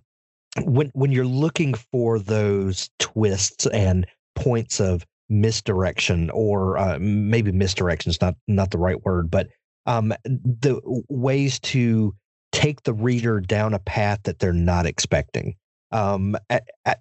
when 0.63 0.89
when 0.93 1.11
you're 1.11 1.25
looking 1.25 1.73
for 1.73 2.19
those 2.19 2.89
twists 2.99 3.65
and 3.67 4.05
points 4.35 4.79
of 4.79 5.05
misdirection 5.29 6.29
or 6.31 6.77
uh, 6.77 6.97
maybe 6.99 7.51
misdirection 7.51 8.09
is 8.09 8.19
not 8.21 8.35
not 8.47 8.71
the 8.71 8.77
right 8.77 9.03
word 9.05 9.29
but 9.29 9.47
um, 9.85 10.13
the 10.23 10.79
ways 11.09 11.59
to 11.59 12.13
take 12.51 12.83
the 12.83 12.93
reader 12.93 13.39
down 13.39 13.73
a 13.73 13.79
path 13.79 14.19
that 14.23 14.39
they're 14.39 14.53
not 14.53 14.85
expecting. 14.85 15.55
Um, 15.91 16.35
at, 16.49 16.63
at, 16.85 16.99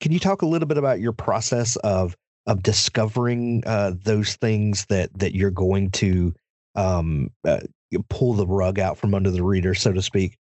can 0.00 0.12
you 0.12 0.18
talk 0.18 0.42
a 0.42 0.46
little 0.46 0.68
bit 0.68 0.78
about 0.78 1.00
your 1.00 1.12
process 1.12 1.76
of 1.76 2.16
of 2.46 2.62
discovering 2.62 3.62
uh, 3.66 3.92
those 4.02 4.36
things 4.36 4.86
that 4.88 5.10
that 5.18 5.34
you're 5.34 5.50
going 5.50 5.90
to 5.90 6.32
um, 6.74 7.30
uh, 7.46 7.60
pull 8.08 8.34
the 8.34 8.46
rug 8.46 8.78
out 8.78 8.96
from 8.96 9.14
under 9.14 9.30
the 9.30 9.42
reader 9.42 9.74
so 9.74 9.92
to 9.92 10.00
speak 10.00 10.36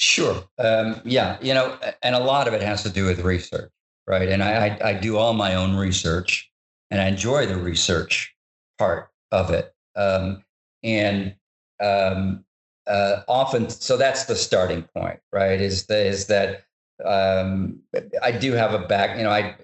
Sure. 0.00 0.42
Um, 0.58 1.00
yeah. 1.04 1.38
You 1.40 1.54
know, 1.54 1.78
and 2.02 2.14
a 2.14 2.20
lot 2.20 2.48
of 2.48 2.54
it 2.54 2.62
has 2.62 2.82
to 2.82 2.90
do 2.90 3.06
with 3.06 3.20
research 3.20 3.70
right? 4.10 4.28
And 4.28 4.42
I, 4.42 4.66
I, 4.66 4.88
I 4.90 4.92
do 4.94 5.16
all 5.16 5.34
my 5.34 5.54
own 5.54 5.76
research, 5.76 6.50
and 6.90 7.00
I 7.00 7.06
enjoy 7.06 7.46
the 7.46 7.56
research 7.56 8.34
part 8.76 9.08
of 9.30 9.50
it. 9.50 9.72
Um, 9.94 10.42
and 10.82 11.36
um, 11.80 12.44
uh, 12.88 13.22
often, 13.28 13.70
so 13.70 13.96
that's 13.96 14.24
the 14.24 14.34
starting 14.34 14.82
point, 14.94 15.20
right? 15.32 15.60
Is 15.60 15.86
the, 15.86 16.04
is 16.04 16.26
that 16.26 16.64
um, 17.04 17.78
I 18.20 18.32
do 18.32 18.52
have 18.52 18.74
a 18.74 18.80
back. 18.80 19.16
You 19.16 19.22
know, 19.22 19.30
I 19.30 19.56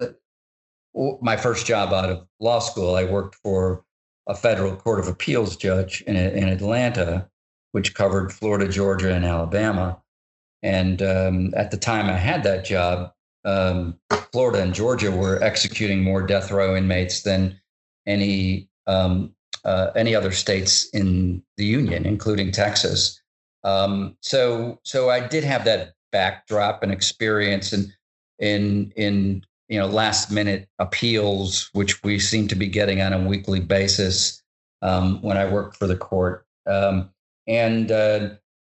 uh, 0.00 1.16
my 1.20 1.36
first 1.36 1.66
job 1.66 1.92
out 1.92 2.08
of 2.08 2.26
law 2.40 2.58
school, 2.58 2.94
I 2.94 3.04
worked 3.04 3.34
for 3.36 3.84
a 4.26 4.34
federal 4.34 4.74
court 4.74 4.98
of 4.98 5.08
appeals 5.08 5.56
judge 5.56 6.02
in 6.06 6.16
in 6.16 6.48
Atlanta, 6.48 7.28
which 7.72 7.94
covered 7.94 8.32
Florida, 8.32 8.68
Georgia, 8.68 9.14
and 9.14 9.24
Alabama. 9.24 10.00
And 10.62 11.00
um, 11.02 11.54
at 11.56 11.70
the 11.70 11.76
time 11.76 12.06
I 12.06 12.16
had 12.16 12.42
that 12.42 12.64
job, 12.64 13.12
um, 13.44 13.98
Florida 14.32 14.62
and 14.62 14.74
Georgia 14.74 15.10
were 15.10 15.42
executing 15.42 16.02
more 16.02 16.22
death 16.22 16.50
row 16.50 16.76
inmates 16.76 17.22
than 17.22 17.58
any 18.06 18.68
um, 18.86 19.34
uh, 19.64 19.90
any 19.94 20.14
other 20.14 20.32
states 20.32 20.88
in 20.90 21.42
the 21.56 21.64
union, 21.64 22.06
including 22.06 22.50
Texas. 22.50 23.20
Um, 23.64 24.16
so 24.20 24.78
so 24.84 25.10
I 25.10 25.26
did 25.26 25.44
have 25.44 25.64
that 25.64 25.94
backdrop 26.12 26.82
and 26.82 26.92
experience 26.92 27.72
and 27.72 27.92
in 28.38 28.92
in 28.96 29.44
you 29.68 29.78
know 29.78 29.86
last 29.86 30.30
minute 30.30 30.68
appeals, 30.78 31.70
which 31.72 32.02
we 32.02 32.18
seem 32.18 32.48
to 32.48 32.54
be 32.54 32.66
getting 32.66 33.00
on 33.00 33.12
a 33.12 33.26
weekly 33.26 33.60
basis 33.60 34.42
um, 34.82 35.20
when 35.22 35.36
I 35.36 35.50
worked 35.50 35.76
for 35.76 35.86
the 35.86 35.96
court. 35.96 36.46
Um, 36.66 37.10
and 37.46 37.90
uh, 37.90 38.30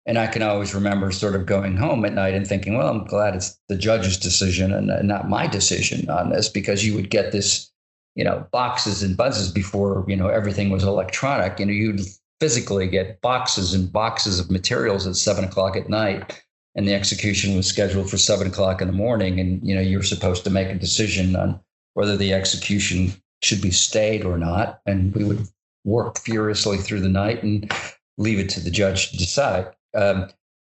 and 0.06 0.18
I 0.18 0.28
can 0.28 0.42
always 0.42 0.76
remember 0.76 1.12
sort 1.12 1.36
of 1.36 1.46
going 1.46 1.78
home 1.78 2.04
at 2.04 2.14
night 2.14 2.34
and 2.34 2.46
thinking, 2.46 2.78
well, 2.78 2.90
I'm 2.90 3.06
glad 3.06 3.36
it's 3.36 3.58
the 3.70 3.78
judge's 3.78 4.18
decision 4.18 4.74
and 4.74 5.08
not 5.08 5.30
my 5.30 5.48
decision 5.48 6.10
on 6.10 6.30
this 6.30 6.50
because 6.50 6.86
you 6.86 6.94
would 6.96 7.10
get 7.10 7.32
this, 7.32 7.72
you 8.16 8.24
know, 8.24 8.46
boxes 8.52 9.02
and 9.02 9.16
buzzes 9.16 9.50
before, 9.50 10.04
you 10.08 10.18
know, 10.18 10.28
everything 10.28 10.70
was 10.70 10.84
electronic. 10.84 11.58
You 11.58 11.68
know, 11.68 11.72
you'd 11.72 12.02
physically 12.42 12.88
get 12.88 13.22
boxes 13.22 13.74
and 13.74 13.92
boxes 13.92 14.40
of 14.40 14.52
materials 14.52 15.08
at 15.08 15.16
seven 15.16 15.46
o'clock 15.46 15.78
at 15.78 15.88
night. 15.88 16.44
And 16.76 16.88
the 16.88 16.94
execution 16.94 17.56
was 17.56 17.68
scheduled 17.68 18.10
for 18.10 18.18
seven 18.18 18.48
o'clock 18.48 18.82
in 18.82 18.88
the 18.88 18.94
morning. 18.94 19.40
And, 19.40 19.66
you 19.66 19.74
know, 19.74 19.82
you're 19.82 20.04
supposed 20.04 20.44
to 20.44 20.50
make 20.50 20.68
a 20.68 20.76
decision 20.76 21.36
on 21.36 21.62
whether 21.94 22.18
the 22.18 22.34
execution 22.34 23.14
should 23.42 23.62
be 23.62 23.72
stayed 23.72 24.26
or 24.26 24.38
not. 24.38 24.82
And 24.86 25.16
we 25.16 25.24
would 25.24 25.48
work 25.86 26.20
furiously 26.20 26.78
through 26.78 27.02
the 27.02 27.10
night 27.10 27.44
and 27.44 27.72
leave 28.18 28.40
it 28.40 28.50
to 28.50 28.60
the 28.60 28.72
judge 28.72 29.12
to 29.12 29.18
decide. 29.18 29.72
Um, 29.94 30.30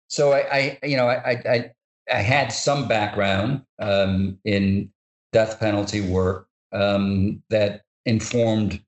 so 0.08 0.32
I, 0.32 0.38
I, 0.52 0.78
you 0.82 0.96
know, 0.96 1.08
I, 1.08 1.30
I, 1.30 1.72
I 2.12 2.18
had 2.18 2.48
some 2.48 2.88
background 2.88 3.62
um, 3.78 4.38
in 4.44 4.90
death 5.32 5.60
penalty 5.60 6.00
work 6.00 6.48
um, 6.72 7.42
that 7.50 7.82
informed, 8.06 8.82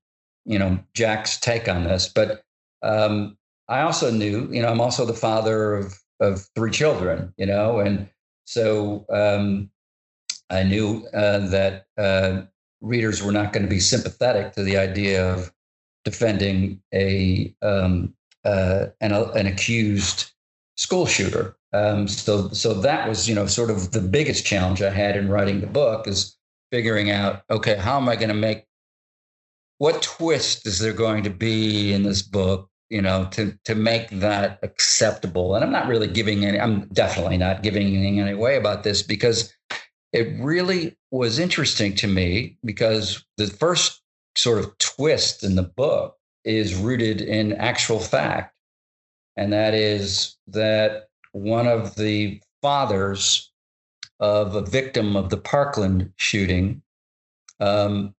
you 0.45 0.57
know, 0.57 0.79
Jack's 0.93 1.39
take 1.39 1.69
on 1.69 1.83
this. 1.83 2.07
But 2.07 2.43
um, 2.81 3.37
I 3.67 3.81
also 3.81 4.11
knew, 4.11 4.49
you 4.51 4.61
know, 4.61 4.69
I'm 4.69 4.81
also 4.81 5.05
the 5.05 5.13
father 5.13 5.75
of 5.75 6.01
of 6.21 6.47
three 6.55 6.71
children, 6.71 7.33
you 7.37 7.47
know, 7.47 7.79
and 7.79 8.07
so 8.45 9.05
um, 9.09 9.69
I 10.49 10.63
knew 10.63 11.07
uh, 11.13 11.47
that 11.47 11.87
uh, 11.97 12.43
readers 12.79 13.23
were 13.23 13.31
not 13.31 13.53
going 13.53 13.63
to 13.63 13.69
be 13.69 13.79
sympathetic 13.79 14.53
to 14.53 14.63
the 14.63 14.77
idea 14.77 15.33
of 15.33 15.51
defending 16.05 16.81
a 16.93 17.53
um, 17.61 18.13
uh, 18.45 18.87
an, 18.99 19.11
an 19.11 19.47
accused 19.47 20.31
school 20.77 21.05
shooter. 21.05 21.55
Um, 21.73 22.07
so, 22.07 22.49
so 22.49 22.73
that 22.73 23.07
was, 23.07 23.29
you 23.29 23.35
know, 23.35 23.45
sort 23.45 23.69
of 23.69 23.91
the 23.91 24.01
biggest 24.01 24.45
challenge 24.45 24.81
I 24.81 24.89
had 24.89 25.15
in 25.15 25.29
writing 25.29 25.61
the 25.61 25.67
book 25.67 26.07
is 26.07 26.37
figuring 26.71 27.11
out, 27.11 27.43
okay, 27.49 27.75
how 27.75 27.97
am 27.97 28.09
I 28.09 28.15
going 28.15 28.29
to 28.29 28.33
make, 28.33 28.65
what 29.77 30.01
twist 30.01 30.67
is 30.67 30.79
there 30.79 30.93
going 30.93 31.23
to 31.23 31.29
be 31.29 31.93
in 31.93 32.03
this 32.03 32.21
book, 32.21 32.69
you 32.89 33.01
know, 33.01 33.27
to 33.31 33.57
to 33.63 33.73
make 33.73 34.09
that 34.09 34.59
acceptable? 34.63 35.55
And 35.55 35.63
I'm 35.63 35.71
not 35.71 35.87
really 35.87 36.07
giving 36.07 36.45
any, 36.45 36.59
I'm 36.59 36.87
definitely 36.89 37.37
not 37.37 37.63
giving 37.63 37.87
anything 37.87 38.19
any 38.19 38.35
way 38.35 38.57
about 38.57 38.83
this 38.83 39.01
because 39.01 39.53
it 40.13 40.35
really 40.39 40.97
was 41.09 41.39
interesting 41.39 41.95
to 41.95 42.07
me 42.07 42.57
because 42.63 43.25
the 43.37 43.47
first 43.47 44.01
sort 44.35 44.59
of 44.59 44.77
twist 44.77 45.43
in 45.43 45.55
the 45.55 45.63
book 45.63 46.17
is 46.43 46.75
rooted 46.75 47.21
in 47.21 47.53
actual 47.53 47.99
fact. 47.99 48.55
And 49.37 49.53
that 49.53 49.73
is 49.73 50.37
that 50.47 51.07
one 51.31 51.67
of 51.67 51.95
the 51.95 52.41
fathers 52.61 53.51
of 54.19 54.55
a 54.55 54.61
victim 54.61 55.15
of 55.15 55.29
the 55.29 55.37
Parkland 55.37 56.11
shooting 56.17 56.81
um, 57.59 58.13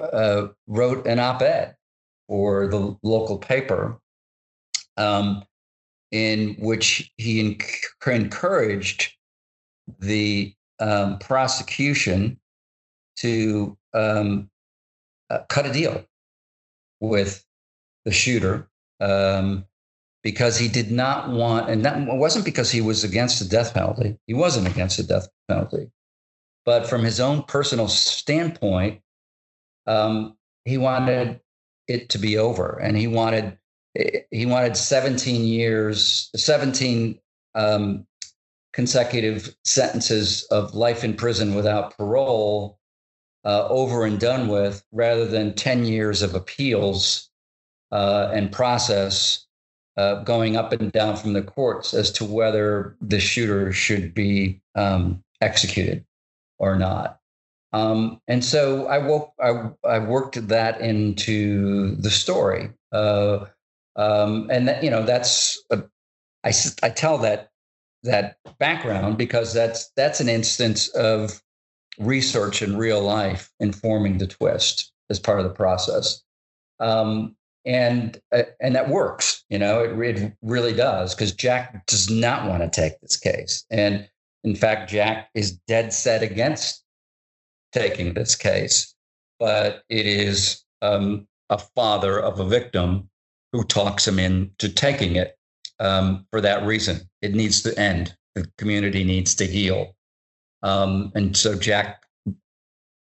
uh, 0.00 0.48
wrote 0.66 1.06
an 1.06 1.18
op 1.18 1.42
ed 1.42 1.76
for 2.28 2.66
the 2.68 2.96
local 3.02 3.38
paper 3.38 3.98
um, 4.96 5.44
in 6.10 6.56
which 6.58 7.12
he 7.16 7.42
enc- 7.42 7.82
encouraged 8.06 9.12
the 10.00 10.54
um, 10.80 11.18
prosecution 11.18 12.38
to 13.16 13.76
um, 13.94 14.50
uh, 15.30 15.38
cut 15.48 15.66
a 15.66 15.72
deal 15.72 16.04
with 17.00 17.44
the 18.04 18.12
shooter 18.12 18.68
um, 19.00 19.64
because 20.22 20.58
he 20.58 20.68
did 20.68 20.90
not 20.90 21.30
want, 21.30 21.70
and 21.70 21.84
that 21.84 21.98
wasn't 22.06 22.44
because 22.44 22.70
he 22.70 22.80
was 22.80 23.04
against 23.04 23.38
the 23.38 23.44
death 23.44 23.74
penalty. 23.74 24.18
He 24.26 24.34
wasn't 24.34 24.66
against 24.66 24.96
the 24.96 25.02
death 25.02 25.28
penalty, 25.48 25.90
but 26.64 26.88
from 26.88 27.02
his 27.02 27.20
own 27.20 27.42
personal 27.44 27.88
standpoint, 27.88 29.00
um, 29.86 30.36
he 30.64 30.78
wanted 30.78 31.40
it 31.86 32.08
to 32.10 32.18
be 32.18 32.38
over, 32.38 32.78
and 32.78 32.96
he 32.96 33.06
wanted 33.06 33.58
he 34.30 34.44
wanted 34.44 34.76
17 34.76 35.44
years, 35.44 36.30
17 36.36 37.18
um, 37.54 38.06
consecutive 38.72 39.56
sentences 39.64 40.42
of 40.50 40.74
life 40.74 41.02
in 41.02 41.14
prison 41.14 41.54
without 41.54 41.96
parole 41.96 42.78
uh, 43.46 43.68
over 43.68 44.04
and 44.04 44.18
done 44.18 44.48
with 44.48 44.84
rather 44.92 45.24
than 45.24 45.54
10 45.54 45.84
years 45.84 46.20
of 46.20 46.34
appeals 46.34 47.30
uh, 47.92 48.28
and 48.34 48.50
process 48.50 49.46
uh, 49.96 50.16
going 50.24 50.56
up 50.56 50.72
and 50.72 50.90
down 50.92 51.16
from 51.16 51.32
the 51.32 51.42
courts 51.42 51.94
as 51.94 52.10
to 52.10 52.24
whether 52.24 52.96
the 53.00 53.20
shooter 53.20 53.72
should 53.72 54.12
be 54.12 54.60
um, 54.74 55.22
executed 55.40 56.04
or 56.58 56.76
not. 56.76 57.20
Um, 57.72 58.20
and 58.26 58.44
so 58.44 58.86
I, 58.86 58.98
woke, 58.98 59.32
I, 59.40 59.70
I, 59.84 59.98
worked 59.98 60.48
that 60.48 60.80
into 60.80 61.94
the 61.96 62.10
story. 62.10 62.70
Uh, 62.92 63.46
um, 63.96 64.48
and 64.50 64.68
that, 64.68 64.82
you 64.82 64.90
know, 64.90 65.04
that's, 65.04 65.62
a, 65.70 65.82
I, 66.44 66.52
I 66.82 66.90
tell 66.90 67.18
that, 67.18 67.50
that 68.02 68.38
background 68.58 69.18
because 69.18 69.52
that's, 69.52 69.90
that's 69.96 70.20
an 70.20 70.28
instance 70.28 70.88
of 70.88 71.42
research 71.98 72.62
in 72.62 72.76
real 72.76 73.02
life 73.02 73.50
informing 73.60 74.18
the 74.18 74.26
twist 74.26 74.92
as 75.10 75.20
part 75.20 75.38
of 75.38 75.44
the 75.44 75.54
process. 75.54 76.22
Um, 76.80 77.36
and 77.64 78.20
uh, 78.32 78.44
and 78.60 78.74
that 78.76 78.88
works. 78.88 79.44
You 79.50 79.58
know, 79.58 79.82
it, 79.82 79.98
it 79.98 80.32
really 80.42 80.72
does 80.72 81.14
because 81.14 81.32
Jack 81.32 81.86
does 81.86 82.08
not 82.08 82.48
want 82.48 82.62
to 82.62 82.80
take 82.80 83.00
this 83.00 83.16
case, 83.16 83.64
and 83.70 84.08
in 84.44 84.54
fact, 84.54 84.88
Jack 84.88 85.30
is 85.34 85.58
dead 85.66 85.92
set 85.92 86.22
against 86.22 86.84
taking 87.72 88.14
this 88.14 88.36
case. 88.36 88.94
But 89.38 89.82
it 89.88 90.06
is 90.06 90.64
um, 90.80 91.26
a 91.50 91.58
father 91.58 92.18
of 92.20 92.38
a 92.38 92.46
victim 92.46 93.10
who 93.52 93.64
talks 93.64 94.06
him 94.06 94.18
into 94.18 94.68
taking 94.68 95.16
it 95.16 95.36
um, 95.80 96.26
for 96.30 96.40
that 96.40 96.64
reason. 96.64 97.00
It 97.20 97.34
needs 97.34 97.62
to 97.62 97.78
end. 97.78 98.16
The 98.34 98.50
community 98.58 99.02
needs 99.02 99.34
to 99.36 99.46
heal. 99.46 99.95
Um, 100.66 101.12
and 101.14 101.36
so 101.36 101.54
Jack 101.54 102.02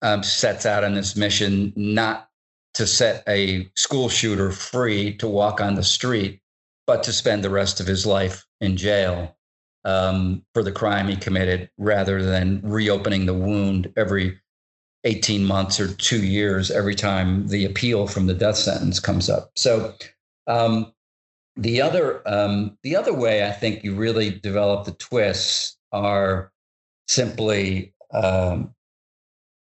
um, 0.01 0.23
sets 0.23 0.65
out 0.65 0.85
on 0.85 0.93
this 0.93 1.17
mission 1.17 1.73
not 1.75 2.29
to 2.75 2.87
set 2.87 3.21
a 3.27 3.69
school 3.75 4.07
shooter 4.07 4.49
free 4.49 5.13
to 5.17 5.27
walk 5.27 5.59
on 5.59 5.75
the 5.75 5.83
street, 5.83 6.39
but 6.87 7.03
to 7.03 7.11
spend 7.11 7.43
the 7.43 7.49
rest 7.49 7.81
of 7.81 7.85
his 7.85 8.05
life 8.05 8.45
in 8.61 8.77
jail 8.77 9.35
um, 9.83 10.41
for 10.53 10.63
the 10.63 10.71
crime 10.71 11.09
he 11.09 11.17
committed 11.17 11.69
rather 11.77 12.23
than 12.23 12.61
reopening 12.63 13.25
the 13.25 13.33
wound 13.33 13.91
every 13.97 14.39
18 15.03 15.43
months 15.43 15.81
or 15.81 15.93
two 15.93 16.25
years 16.25 16.71
every 16.71 16.95
time 16.95 17.45
the 17.49 17.65
appeal 17.65 18.07
from 18.07 18.27
the 18.27 18.33
death 18.33 18.55
sentence 18.55 19.01
comes 19.01 19.29
up. 19.29 19.51
So, 19.57 19.93
um, 20.47 20.93
the 21.57 21.81
other 21.81 22.21
um, 22.25 22.77
the 22.83 22.95
other 22.95 23.13
way 23.13 23.45
I 23.45 23.51
think 23.51 23.83
you 23.83 23.95
really 23.95 24.29
develop 24.29 24.85
the 24.85 24.93
twists 24.93 25.77
are 25.91 26.53
simply 27.09 27.91
um, 28.13 28.73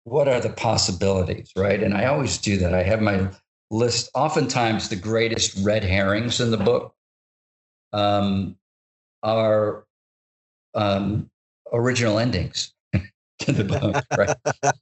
what 0.05 0.29
are 0.29 0.41
the 0.41 0.51
possibilities, 0.51 1.53
right? 1.57 1.83
And 1.83 1.95
I 1.95 2.07
always 2.07 2.39
do 2.39 2.57
that. 2.59 2.75
I 2.75 2.83
have 2.83 3.03
my 3.03 3.29
list. 3.71 4.11
Oftentimes, 4.15 4.89
the 4.89 4.97
greatest 4.97 5.59
red 5.65 5.85
herrings 5.85 6.41
in 6.41 6.51
the 6.51 6.57
book 6.57 6.95
um, 7.93 8.57
are 9.23 9.85
um, 10.75 11.31
original 11.73 12.19
endings 12.19 12.73
to 13.41 13.53
the 13.53 13.65
book, 13.65 14.05
right? 14.17 14.37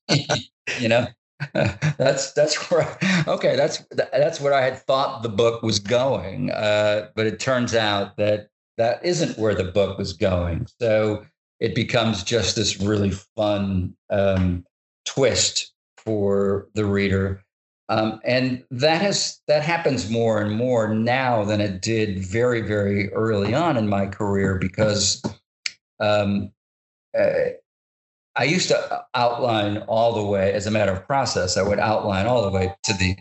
you 0.81 0.89
know, 0.89 1.09
that's 1.55 2.33
that's 2.33 2.71
where 2.71 2.83
I, 2.83 3.25
okay 3.27 3.57
that's 3.57 3.85
that's 4.13 4.41
where 4.41 4.55
I 4.55 4.63
had 4.63 4.79
thought 4.79 5.25
the 5.25 5.29
book 5.29 5.63
was 5.63 5.81
going, 5.81 6.51
uh, 6.53 7.09
but 7.17 7.27
it 7.27 7.41
turns 7.41 7.75
out 7.75 8.17
that 8.19 8.51
that 8.79 9.05
isn't 9.05 9.37
where 9.39 9.55
the 9.55 9.65
book 9.65 9.99
was 9.99 10.13
going. 10.13 10.69
So 10.81 11.27
it 11.63 11.77
becomes 11.77 12.25
just 12.25 12.57
this 12.57 12.81
really 12.81 13.13
fun 13.37 13.95
um, 14.11 14.65
twist 15.05 15.73
for 15.97 16.67
the 16.75 16.85
reader. 16.85 17.41
Um, 17.89 18.21
and 18.25 18.65
that 18.73 19.01
has 19.01 19.41
that 19.47 19.63
happens 19.63 20.11
more 20.11 20.43
and 20.43 20.57
more 20.57 20.93
now 20.93 21.45
than 21.45 21.61
it 21.61 21.81
did 21.81 22.19
very 22.19 22.63
very 22.63 23.13
early 23.13 23.55
on 23.55 23.77
in 23.77 23.89
my 23.89 24.07
career 24.07 24.59
because 24.59 25.23
um, 26.01 26.51
uh, 27.17 27.51
I 28.35 28.45
used 28.45 28.69
to 28.69 29.05
outline 29.15 29.79
all 29.89 30.15
the 30.15 30.25
way 30.25 30.53
as 30.53 30.67
a 30.67 30.71
matter 30.71 30.93
of 30.93 31.07
process. 31.07 31.57
I 31.57 31.63
would 31.63 31.79
outline 31.79 32.27
all 32.27 32.43
the 32.43 32.51
way 32.51 32.75
to 32.85 32.93
the 32.95 33.17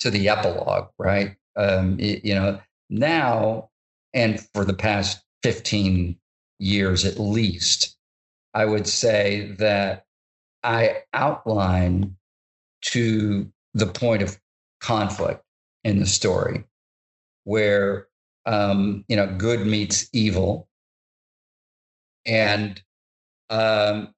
to 0.00 0.10
the 0.10 0.28
epilogue, 0.28 0.88
right? 0.98 1.36
Um, 1.56 1.96
you 1.98 2.34
know, 2.34 2.60
now 2.90 3.70
and 4.12 4.38
for 4.52 4.66
the 4.66 4.74
past 4.74 5.22
fifteen 5.42 6.18
years 6.58 7.04
at 7.04 7.18
least, 7.18 7.96
I 8.54 8.64
would 8.64 8.86
say 8.86 9.52
that 9.58 10.06
I 10.62 11.02
outline 11.12 12.16
to 12.82 13.50
the 13.74 13.86
point 13.86 14.22
of 14.22 14.38
conflict 14.80 15.42
in 15.84 16.00
the 16.00 16.06
story, 16.06 16.64
where 17.44 18.08
um, 18.46 19.04
you 19.08 19.16
know 19.16 19.26
good 19.36 19.66
meets 19.66 20.08
evil, 20.12 20.68
and 22.24 22.80
um, 23.50 24.14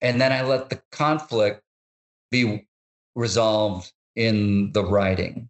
and 0.00 0.20
then 0.20 0.32
I 0.32 0.42
let 0.42 0.70
the 0.70 0.82
conflict 0.92 1.62
be 2.30 2.66
resolved 3.14 3.92
in 4.14 4.72
the 4.72 4.84
writing. 4.84 5.48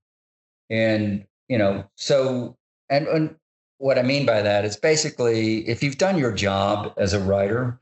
And, 0.71 1.25
you 1.49 1.59
know, 1.59 1.85
so, 1.97 2.57
and, 2.91 3.07
and 3.09 3.37
what 3.79 3.99
I 3.99 4.03
mean 4.03 4.27
by 4.27 4.43
that 4.43 4.65
is 4.65 4.77
basically 4.77 5.69
if 5.69 5.83
you've 5.83 5.99
done 5.99 6.19
your 6.19 6.33
job 6.33 6.93
as 6.97 7.13
a 7.13 7.21
writer, 7.21 7.79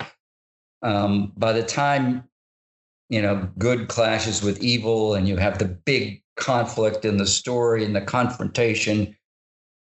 um, 0.83 1.33
by 1.37 1.52
the 1.52 1.62
time, 1.62 2.24
you 3.09 3.22
know, 3.22 3.48
good 3.59 3.88
clashes 3.88 4.42
with 4.42 4.62
evil 4.62 5.14
and 5.14 5.28
you 5.28 5.37
have 5.37 5.59
the 5.59 5.66
big 5.66 6.22
conflict 6.37 7.04
in 7.04 7.16
the 7.16 7.26
story 7.26 7.85
and 7.85 7.94
the 7.94 8.00
confrontation, 8.00 9.16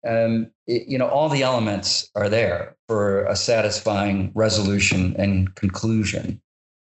um, 0.07 0.49
it, 0.67 0.87
you 0.87 0.97
know, 0.97 1.07
all 1.07 1.29
the 1.29 1.43
elements 1.43 2.09
are 2.15 2.29
there 2.29 2.75
for 2.87 3.25
a 3.25 3.35
satisfying 3.35 4.31
resolution 4.33 5.15
and 5.17 5.53
conclusion. 5.55 6.41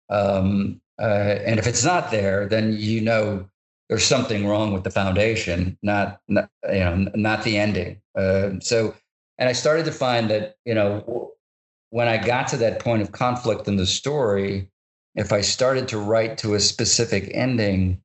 Um, 0.09 0.81
uh, 0.99 1.37
and 1.45 1.59
if 1.59 1.67
it's 1.67 1.85
not 1.85 2.11
there, 2.11 2.47
then 2.47 2.75
you 2.77 3.01
know 3.01 3.47
there's 3.89 4.05
something 4.05 4.45
wrong 4.47 4.73
with 4.73 4.83
the 4.83 4.91
foundation, 4.91 5.77
not, 5.81 6.21
not 6.27 6.49
you 6.71 6.79
know 6.79 7.07
not 7.15 7.43
the 7.43 7.57
ending. 7.57 8.01
Uh, 8.15 8.59
so, 8.59 8.95
and 9.37 9.47
I 9.47 9.53
started 9.53 9.85
to 9.85 9.91
find 9.91 10.29
that 10.29 10.57
you 10.65 10.73
know 10.73 11.33
when 11.89 12.07
I 12.07 12.17
got 12.17 12.47
to 12.49 12.57
that 12.57 12.79
point 12.79 13.01
of 13.01 13.11
conflict 13.11 13.67
in 13.67 13.77
the 13.77 13.85
story, 13.85 14.69
if 15.15 15.31
I 15.31 15.41
started 15.41 15.87
to 15.89 15.97
write 15.97 16.37
to 16.39 16.53
a 16.53 16.59
specific 16.59 17.31
ending, 17.33 18.01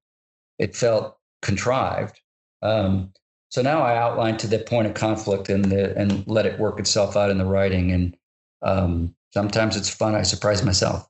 it 0.59 0.77
felt 0.77 1.18
contrived. 1.42 2.21
Um, 2.62 3.12
so 3.51 3.61
now 3.61 3.83
I 3.83 3.97
outline 3.97 4.38
to 4.38 4.47
the 4.47 4.61
point 4.61 4.87
of 4.87 4.95
conflict 4.95 5.49
and 5.49 5.66
the, 5.66 5.97
and 5.97 6.27
let 6.27 6.47
it 6.47 6.59
work 6.59 6.81
itself 6.81 7.16
out 7.16 7.31
in 7.31 7.38
the 7.38 7.45
writing. 7.45 7.90
And 7.92 8.16
um, 8.62 9.14
sometimes 9.35 9.77
it's 9.77 9.90
fun. 9.90 10.14
I 10.14 10.23
surprise 10.23 10.64
myself. 10.64 11.07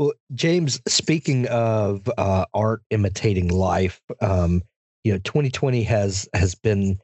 Well, 0.00 0.14
James, 0.32 0.80
speaking 0.88 1.46
of 1.48 2.08
uh, 2.16 2.46
art 2.54 2.80
imitating 2.88 3.48
life, 3.48 4.00
um, 4.22 4.62
you 5.04 5.12
know, 5.12 5.18
2020 5.18 5.82
has 5.82 6.26
has 6.32 6.54
been 6.54 6.98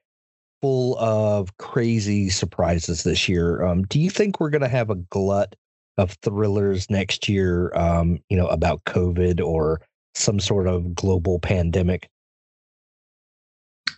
full 0.62 0.96
of 0.98 1.54
crazy 1.59 2.30
surprises 2.30 3.02
this 3.02 3.28
year. 3.28 3.62
Um, 3.62 3.82
do 3.82 4.00
you 4.00 4.09
think 4.09 4.40
we're 4.40 4.48
going 4.48 4.62
to 4.62 4.68
have 4.68 4.88
a 4.88 4.94
glut 4.94 5.54
of 5.98 6.12
thrillers 6.22 6.88
next 6.88 7.28
year? 7.28 7.70
Um, 7.76 8.18
you 8.30 8.37
know, 8.38 8.46
about 8.46 8.82
COVID 8.85 9.44
or 9.44 9.82
some 10.14 10.40
sort 10.40 10.66
of 10.66 10.94
global 10.94 11.38
pandemic? 11.38 12.09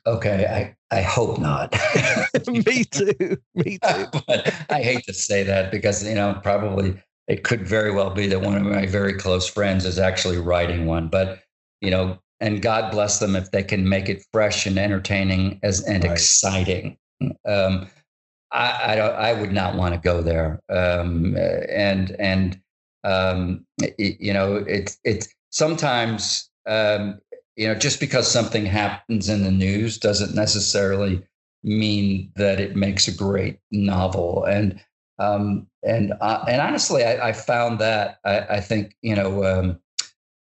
Okay, 0.09 0.75
I, 0.91 0.97
I 0.97 1.03
hope 1.03 1.39
not. 1.39 1.73
Me 2.49 2.83
too. 2.83 3.37
Me 3.55 3.79
too. 3.89 4.07
but 4.27 4.53
I 4.71 4.83
hate 4.83 5.05
to 5.05 5.15
say 5.15 5.45
that 5.45 5.71
because 5.71 6.05
you 6.05 6.17
know 6.17 6.41
probably 6.43 7.01
it 7.29 7.45
could 7.45 7.67
very 7.67 7.93
well 7.93 8.11
be 8.11 8.27
that 8.27 8.41
one 8.41 8.57
of 8.57 8.63
my 8.63 8.87
very 8.87 9.13
close 9.13 9.47
friends 9.47 9.85
is 9.85 9.99
actually 9.99 10.39
writing 10.39 10.87
one. 10.87 11.09
But 11.09 11.43
you 11.81 11.91
know, 11.91 12.19
and 12.41 12.63
God 12.63 12.91
bless 12.91 13.19
them 13.19 13.37
if 13.37 13.51
they 13.51 13.63
can 13.63 13.89
make 13.89 14.09
it 14.09 14.25
fresh 14.33 14.67
and 14.67 14.79
entertaining 14.79 15.61
as 15.63 15.85
and 15.85 16.03
right. 16.03 16.13
exciting. 16.13 16.97
Um, 17.47 17.89
I, 18.51 18.93
I, 18.93 18.97
don't. 18.97 19.15
I 19.15 19.33
would 19.35 19.53
not 19.53 19.77
want 19.77 19.95
to 19.95 20.01
go 20.01 20.23
there. 20.23 20.61
Um, 20.71 21.37
and 21.37 22.17
and 22.19 22.61
um, 23.05 23.67
it, 23.79 24.21
you 24.21 24.33
know, 24.33 24.57
it's 24.57 24.99
it's 25.05 25.29
sometimes 25.51 26.51
um, 26.67 27.21
you 27.57 27.69
know 27.69 27.75
just 27.75 28.01
because 28.01 28.31
something 28.31 28.65
happens 28.65 29.29
in 29.29 29.45
the 29.45 29.51
news 29.51 29.99
doesn't 29.99 30.35
necessarily 30.35 31.23
mean 31.63 32.33
that 32.37 32.59
it 32.59 32.75
makes 32.75 33.07
a 33.07 33.13
great 33.13 33.59
novel. 33.71 34.45
And 34.45 34.81
um, 35.19 35.67
and 35.83 36.13
uh, 36.21 36.45
and 36.49 36.61
honestly, 36.61 37.05
I, 37.05 37.29
I 37.29 37.33
found 37.33 37.79
that 37.81 38.19
I, 38.25 38.39
I, 38.41 38.61
think 38.61 38.97
you 39.03 39.17
know 39.17 39.45
um, 39.45 39.81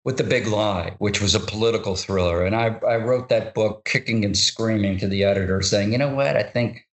with 0.04 0.16
the 0.16 0.24
Big 0.24 0.46
Lie, 0.46 0.94
which 0.98 1.20
was 1.20 1.34
a 1.34 1.40
political 1.40 1.96
thriller, 1.96 2.44
and 2.44 2.56
I, 2.56 2.78
I 2.86 2.96
wrote 2.96 3.28
that 3.28 3.54
book 3.54 3.84
kicking 3.84 4.24
and 4.24 4.36
screaming 4.36 4.98
to 4.98 5.08
the 5.08 5.24
editor, 5.24 5.62
saying, 5.62 5.92
you 5.92 5.98
know 5.98 6.14
what, 6.14 6.36
I 6.36 6.42
think 6.42 6.86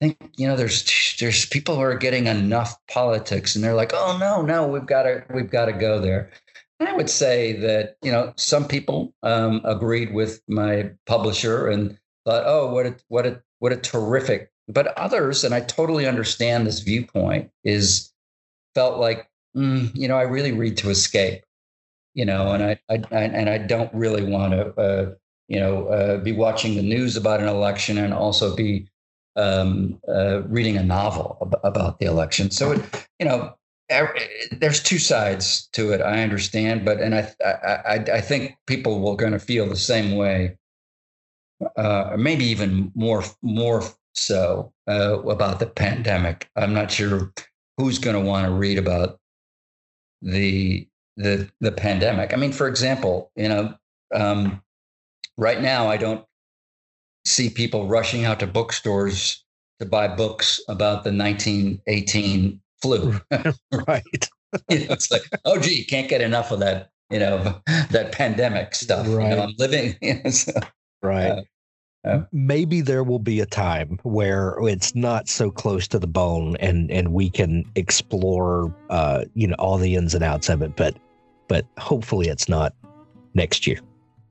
I 0.00 0.06
think 0.06 0.32
you 0.36 0.46
know 0.46 0.56
there's 0.56 1.16
there's 1.20 1.46
people 1.46 1.76
who 1.76 1.82
are 1.82 1.96
getting 1.96 2.26
enough 2.26 2.76
politics, 2.88 3.54
and 3.54 3.64
they're 3.64 3.74
like, 3.74 3.92
oh 3.94 4.16
no, 4.18 4.42
no, 4.42 4.66
we've 4.66 4.86
got 4.86 5.02
to 5.04 5.24
we've 5.32 5.50
got 5.50 5.66
to 5.66 5.72
go 5.72 6.00
there. 6.00 6.30
And 6.80 6.88
I 6.88 6.92
would 6.92 7.10
say 7.10 7.54
that 7.60 7.96
you 8.02 8.12
know 8.12 8.32
some 8.36 8.66
people 8.66 9.14
um, 9.22 9.60
agreed 9.64 10.12
with 10.12 10.42
my 10.48 10.90
publisher 11.06 11.68
and 11.68 11.98
thought, 12.24 12.44
oh, 12.46 12.72
what 12.72 12.86
a 12.86 12.96
what 13.08 13.26
a 13.26 13.42
what 13.58 13.72
a 13.72 13.76
terrific 13.76 14.50
but 14.68 14.96
others, 14.98 15.44
and 15.44 15.54
I 15.54 15.60
totally 15.60 16.06
understand 16.06 16.66
this 16.66 16.80
viewpoint, 16.80 17.50
is 17.64 18.12
felt 18.74 18.98
like, 18.98 19.28
mm, 19.56 19.90
you 19.94 20.08
know, 20.08 20.16
I 20.16 20.22
really 20.22 20.52
read 20.52 20.76
to 20.78 20.90
escape, 20.90 21.44
you 22.14 22.24
know, 22.24 22.52
and 22.52 22.62
I, 22.62 22.80
I, 22.88 23.02
I 23.12 23.22
and 23.22 23.48
I 23.48 23.58
don't 23.58 23.92
really 23.94 24.24
want 24.24 24.52
to, 24.52 24.80
uh, 24.80 25.14
you 25.48 25.60
know, 25.60 25.86
uh, 25.88 26.18
be 26.18 26.32
watching 26.32 26.74
the 26.76 26.82
news 26.82 27.16
about 27.16 27.40
an 27.40 27.48
election 27.48 27.98
and 27.98 28.12
also 28.12 28.56
be 28.56 28.88
um, 29.36 30.00
uh, 30.08 30.42
reading 30.48 30.76
a 30.76 30.82
novel 30.82 31.38
ab- 31.42 31.60
about 31.62 32.00
the 32.00 32.06
election. 32.06 32.50
So, 32.50 32.72
it, 32.72 33.08
you 33.20 33.26
know, 33.26 33.54
there's 34.50 34.82
two 34.82 34.98
sides 34.98 35.68
to 35.72 35.92
it. 35.92 36.00
I 36.00 36.22
understand, 36.22 36.84
but 36.84 37.00
and 37.00 37.14
I 37.14 37.32
I 37.44 38.04
I, 38.14 38.20
think 38.20 38.56
people 38.66 39.00
will 39.00 39.14
going 39.14 39.32
to 39.32 39.38
feel 39.38 39.68
the 39.68 39.76
same 39.76 40.16
way 40.16 40.56
uh, 41.76 42.16
maybe 42.18 42.44
even 42.44 42.90
more 42.94 43.22
more 43.42 43.82
so 44.16 44.72
uh, 44.88 45.20
about 45.22 45.60
the 45.60 45.66
pandemic. 45.66 46.48
I'm 46.56 46.74
not 46.74 46.90
sure 46.90 47.32
who's 47.76 47.98
going 47.98 48.16
to 48.16 48.28
want 48.28 48.46
to 48.46 48.52
read 48.52 48.78
about 48.78 49.18
the 50.22 50.88
the 51.16 51.50
the 51.60 51.72
pandemic. 51.72 52.32
I 52.32 52.36
mean, 52.36 52.52
for 52.52 52.68
example, 52.68 53.30
you 53.36 53.48
know, 53.48 53.74
um, 54.14 54.62
right 55.36 55.60
now 55.60 55.88
I 55.88 55.96
don't 55.96 56.24
see 57.24 57.50
people 57.50 57.88
rushing 57.88 58.24
out 58.24 58.40
to 58.40 58.46
bookstores 58.46 59.44
to 59.80 59.86
buy 59.86 60.08
books 60.08 60.60
about 60.68 61.04
the 61.04 61.12
1918 61.12 62.60
flu. 62.80 63.20
right. 63.86 64.02
you 64.70 64.78
know, 64.78 64.92
it's 64.92 65.10
like, 65.10 65.22
oh, 65.44 65.58
gee, 65.58 65.84
can't 65.84 66.08
get 66.08 66.20
enough 66.20 66.50
of 66.50 66.60
that. 66.60 66.90
You 67.10 67.20
know, 67.20 67.60
that 67.90 68.12
pandemic 68.12 68.74
stuff. 68.74 69.06
Right. 69.08 69.30
You 69.30 69.36
know, 69.36 69.42
I'm 69.42 69.54
living. 69.58 69.96
You 70.02 70.22
know, 70.22 70.30
so, 70.30 70.52
Right. 71.02 71.30
Uh, 71.30 71.42
uh, 72.06 72.22
Maybe 72.32 72.80
there 72.80 73.02
will 73.04 73.18
be 73.18 73.40
a 73.40 73.46
time 73.46 73.98
where 74.02 74.56
it's 74.62 74.94
not 74.94 75.28
so 75.28 75.50
close 75.50 75.88
to 75.88 75.98
the 75.98 76.06
bone 76.06 76.56
and 76.60 76.90
and 76.90 77.12
we 77.12 77.30
can 77.30 77.64
explore 77.74 78.74
uh 78.90 79.24
you 79.34 79.46
know 79.48 79.56
all 79.58 79.76
the 79.78 79.96
ins 79.96 80.14
and 80.14 80.22
outs 80.22 80.48
of 80.48 80.62
it 80.62 80.76
but 80.76 80.96
but 81.48 81.66
hopefully 81.78 82.28
it's 82.28 82.48
not 82.48 82.74
next 83.34 83.66
year. 83.66 83.80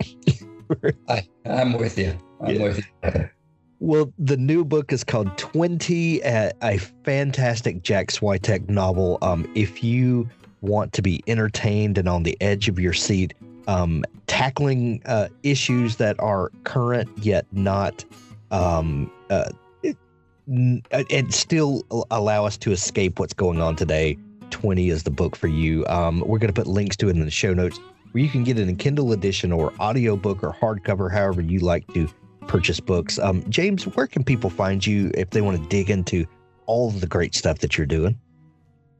I, 1.08 1.28
I'm 1.46 1.74
with 1.74 1.98
you. 1.98 2.18
I'm 2.42 2.56
Yeah. 2.56 2.64
with 2.64 2.80
you. 3.04 3.30
Well, 3.80 4.12
the 4.18 4.38
new 4.38 4.66
book 4.66 4.92
is 4.92 5.04
called 5.04 5.38
20, 5.38 6.22
a, 6.22 6.52
a 6.64 6.78
fantastic 6.78 7.84
Jack 7.84 8.08
Swyteck 8.08 8.68
novel. 8.70 9.18
Um, 9.22 9.50
if 9.54 9.84
you 9.84 10.30
want 10.62 10.94
to 10.94 11.02
be 11.02 11.24
entertained 11.28 11.98
and 11.98 12.10
on 12.10 12.24
the 12.24 12.38
edge 12.42 12.68
of 12.68 12.80
your 12.80 12.94
seat, 12.94 13.34
um, 13.68 14.04
tackling 14.28 15.02
uh, 15.06 15.28
issues 15.44 15.98
that 15.98 16.20
are 16.20 16.52
current 16.64 17.10
yet 17.18 17.46
not, 17.52 18.06
um, 18.52 19.12
uh, 19.30 19.50
it, 19.84 19.98
n- 20.48 20.82
uh, 20.92 21.04
and 21.10 21.34
still 21.34 21.84
allow 22.12 22.46
us 22.46 22.58
to 22.58 22.72
escape 22.72 23.20
what's 23.20 23.34
going 23.34 23.62
on 23.62 23.76
today. 23.76 24.18
20 24.52 24.90
is 24.90 25.04
the 25.04 25.12
book 25.12 25.36
for 25.36 25.48
you. 25.48 25.86
Um, 25.88 26.22
we're 26.22 26.40
going 26.40 26.54
to 26.54 26.62
put 26.62 26.68
links 26.68 26.96
to 26.98 27.10
it 27.10 27.16
in 27.16 27.26
the 27.26 27.32
show 27.32 27.54
notes 27.54 27.80
where 28.12 28.24
you 28.24 28.30
can 28.30 28.44
get 28.44 28.58
it 28.58 28.70
in 28.70 28.76
Kindle 28.78 29.12
edition 29.12 29.52
or 29.52 29.74
audiobook 29.80 30.44
or 30.44 30.54
hardcover, 30.54 31.12
however 31.12 31.42
you 31.42 31.60
like 31.60 31.86
to 31.94 32.08
purchase 32.48 32.80
books. 32.80 33.20
Um, 33.20 33.44
James, 33.50 33.84
where 33.84 34.08
can 34.08 34.24
people 34.24 34.50
find 34.50 34.86
you 34.86 35.12
if 35.16 35.32
they 35.32 35.42
want 35.42 35.62
to 35.62 35.68
dig 35.68 35.90
into 35.90 36.26
all 36.66 36.92
the 36.92 37.08
great 37.08 37.36
stuff 37.36 37.60
that 37.60 37.78
you're 37.78 37.88
doing? 37.88 38.18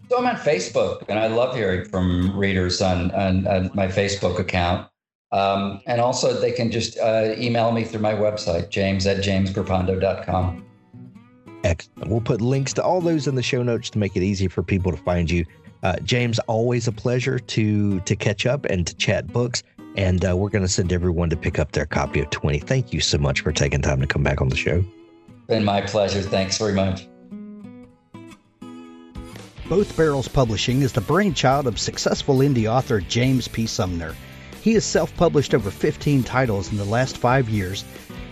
So 0.10 0.18
I'm 0.18 0.26
on 0.26 0.36
Facebook, 0.36 1.04
and 1.10 1.18
I 1.18 1.28
love 1.28 1.56
hearing 1.56 1.86
from 1.86 2.38
readers 2.38 2.82
on 2.82 3.12
on, 3.12 3.48
on 3.48 3.72
my 3.74 3.88
Facebook 3.88 4.40
account. 4.40 4.88
Um, 5.32 5.82
and 5.88 6.00
also, 6.00 6.40
they 6.40 6.52
can 6.52 6.72
just 6.72 6.98
uh, 7.00 7.34
email 7.38 7.72
me 7.72 7.84
through 7.84 8.02
my 8.02 8.14
website, 8.14 8.70
james 8.70 9.06
at 9.08 9.18
jamesgrippando.com. 9.18 10.66
Excellent. 11.64 12.10
We'll 12.10 12.22
put 12.22 12.42
links 12.42 12.74
to 12.74 12.84
all 12.84 13.02
those 13.02 13.28
in 13.28 13.36
the 13.36 13.44
show 13.44 13.64
notes 13.64 13.90
to 13.90 13.98
make 13.98 14.16
it 14.16 14.22
easy 14.22 14.48
for 14.48 14.62
people 14.62 14.92
to 14.92 14.98
find 14.98 15.30
you. 15.30 15.46
Uh, 15.82 15.98
James, 16.04 16.40
always 16.40 16.88
a 16.88 16.92
pleasure 16.92 17.40
to 17.40 18.00
to 18.02 18.16
catch 18.16 18.46
up 18.46 18.66
and 18.66 18.86
to 18.88 18.96
chat 18.96 19.28
books. 19.28 19.64
And 19.98 20.24
uh, 20.26 20.36
we're 20.36 20.50
going 20.50 20.64
to 20.64 20.70
send 20.70 20.92
everyone 20.92 21.30
to 21.30 21.38
pick 21.38 21.58
up 21.58 21.72
their 21.72 21.86
copy 21.86 22.20
of 22.20 22.30
20. 22.30 22.60
Thank 22.60 22.94
you 22.94 23.00
so 23.00 23.18
much 23.18 23.42
for 23.42 23.52
taking 23.52 23.82
time 23.82 24.02
to 24.02 24.08
come 24.08 24.24
back 24.24 24.42
on 24.42 24.50
the 24.50 24.56
show. 24.56 24.84
Been 25.48 25.64
my 25.64 25.82
pleasure. 25.82 26.22
Thanks 26.22 26.58
very 26.58 26.74
much. 26.74 27.08
Both 29.68 29.98
Barrels 29.98 30.28
Publishing 30.28 30.84
is 30.84 30.92
the 30.92 31.02
brainchild 31.02 31.66
of 31.66 31.80
successful 31.80 32.38
indie 32.38 32.72
author 32.72 33.02
James 33.02 33.48
P. 33.48 33.66
Sumner. 33.66 34.14
He 34.62 34.76
has 34.76 34.86
self 34.86 35.18
published 35.18 35.56
over 35.56 35.72
15 35.72 36.22
titles 36.22 36.70
in 36.72 36.78
the 36.78 36.86
last 36.86 37.18
five 37.18 37.50
years 37.50 37.84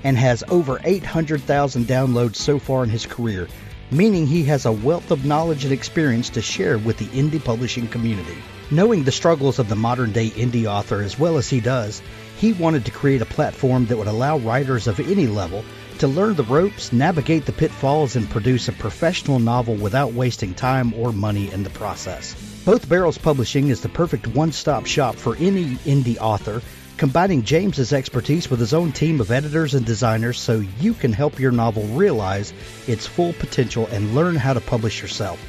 and 0.03 0.15
has 0.15 0.43
over 0.49 0.79
800,000 0.83 1.87
downloads 1.87 2.35
so 2.35 2.59
far 2.59 2.83
in 2.83 2.91
his 2.91 3.07
career, 3.07 3.47
meaning 3.89 4.27
he 4.27 4.43
has 4.43 4.67
a 4.67 4.71
wealth 4.71 5.09
of 5.09 5.25
knowledge 5.25 5.63
and 5.63 5.73
experience 5.73 6.29
to 6.29 6.41
share 6.43 6.77
with 6.77 6.97
the 6.97 7.07
indie 7.07 7.43
publishing 7.43 7.87
community. 7.87 8.37
Knowing 8.69 9.03
the 9.03 9.11
struggles 9.11 9.57
of 9.57 9.69
the 9.69 9.75
modern 9.75 10.11
day 10.11 10.29
indie 10.29 10.67
author 10.67 11.01
as 11.01 11.17
well 11.17 11.39
as 11.39 11.49
he 11.49 11.59
does, 11.59 12.03
he 12.37 12.53
wanted 12.53 12.85
to 12.85 12.91
create 12.91 13.23
a 13.23 13.25
platform 13.25 13.87
that 13.87 13.97
would 13.97 14.05
allow 14.05 14.37
writers 14.37 14.85
of 14.85 14.99
any 14.99 15.25
level 15.25 15.65
to 16.03 16.07
learn 16.09 16.35
the 16.35 16.43
ropes, 16.43 16.91
navigate 16.91 17.45
the 17.45 17.53
pitfalls, 17.53 18.17
and 18.17 18.29
produce 18.29 18.67
a 18.67 18.73
professional 18.73 19.39
novel 19.39 19.73
without 19.75 20.11
wasting 20.11 20.53
time 20.53 20.93
or 20.95 21.13
money 21.13 21.49
in 21.49 21.63
the 21.63 21.69
process. 21.69 22.35
Both 22.65 22.89
Barrels 22.89 23.17
Publishing 23.17 23.69
is 23.69 23.79
the 23.79 23.87
perfect 23.87 24.27
one 24.27 24.51
stop 24.51 24.85
shop 24.85 25.15
for 25.15 25.37
any 25.37 25.75
indie 25.85 26.17
author, 26.19 26.61
combining 26.97 27.43
James's 27.43 27.93
expertise 27.93 28.49
with 28.49 28.59
his 28.59 28.73
own 28.73 28.91
team 28.91 29.21
of 29.21 29.31
editors 29.31 29.75
and 29.75 29.85
designers 29.85 30.37
so 30.37 30.61
you 30.81 30.93
can 30.93 31.13
help 31.13 31.39
your 31.39 31.53
novel 31.53 31.83
realize 31.83 32.53
its 32.85 33.07
full 33.07 33.31
potential 33.31 33.87
and 33.89 34.13
learn 34.13 34.35
how 34.35 34.51
to 34.51 34.59
publish 34.59 35.01
yourself. 35.01 35.39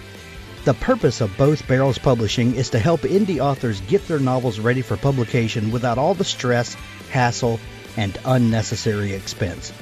The 0.65 0.75
purpose 0.75 1.21
of 1.21 1.37
both 1.37 1.67
Barrels 1.67 1.99
Publishing 1.99 2.55
is 2.55 2.71
to 2.71 2.79
help 2.79 3.01
indie 3.01 3.41
authors 3.41 3.81
get 3.81 4.07
their 4.07 4.21
novels 4.21 4.61
ready 4.61 4.83
for 4.83 4.97
publication 4.97 5.73
without 5.73 5.99
all 5.99 6.15
the 6.15 6.23
stress, 6.23 6.75
hassle, 7.11 7.59
and 7.97 8.17
unnecessary 8.25 9.15
expense. 9.15 9.73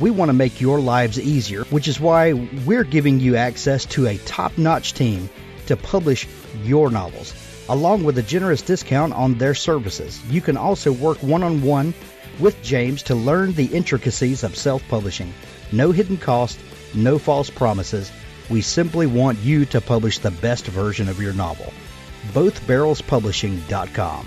We 0.00 0.10
want 0.10 0.28
to 0.30 0.34
make 0.34 0.60
your 0.60 0.80
lives 0.80 1.20
easier, 1.20 1.64
which 1.64 1.88
is 1.88 2.00
why 2.00 2.32
we're 2.32 2.84
giving 2.84 3.20
you 3.20 3.36
access 3.36 3.84
to 3.86 4.06
a 4.06 4.18
top 4.18 4.56
notch 4.58 4.94
team 4.94 5.28
to 5.66 5.76
publish 5.76 6.26
your 6.62 6.90
novels, 6.90 7.34
along 7.68 8.04
with 8.04 8.18
a 8.18 8.22
generous 8.22 8.62
discount 8.62 9.12
on 9.12 9.34
their 9.34 9.54
services. 9.54 10.20
You 10.30 10.40
can 10.40 10.56
also 10.56 10.92
work 10.92 11.22
one 11.22 11.42
on 11.42 11.62
one 11.62 11.94
with 12.38 12.62
James 12.62 13.02
to 13.04 13.14
learn 13.14 13.52
the 13.52 13.66
intricacies 13.66 14.42
of 14.42 14.56
self 14.56 14.82
publishing. 14.88 15.32
No 15.70 15.92
hidden 15.92 16.16
cost, 16.16 16.58
no 16.94 17.18
false 17.18 17.50
promises. 17.50 18.10
We 18.50 18.60
simply 18.62 19.06
want 19.06 19.38
you 19.38 19.64
to 19.66 19.80
publish 19.80 20.18
the 20.18 20.30
best 20.30 20.66
version 20.66 21.08
of 21.08 21.20
your 21.20 21.32
novel. 21.32 21.72
BothBarrelsPublishing.com. 22.32 24.26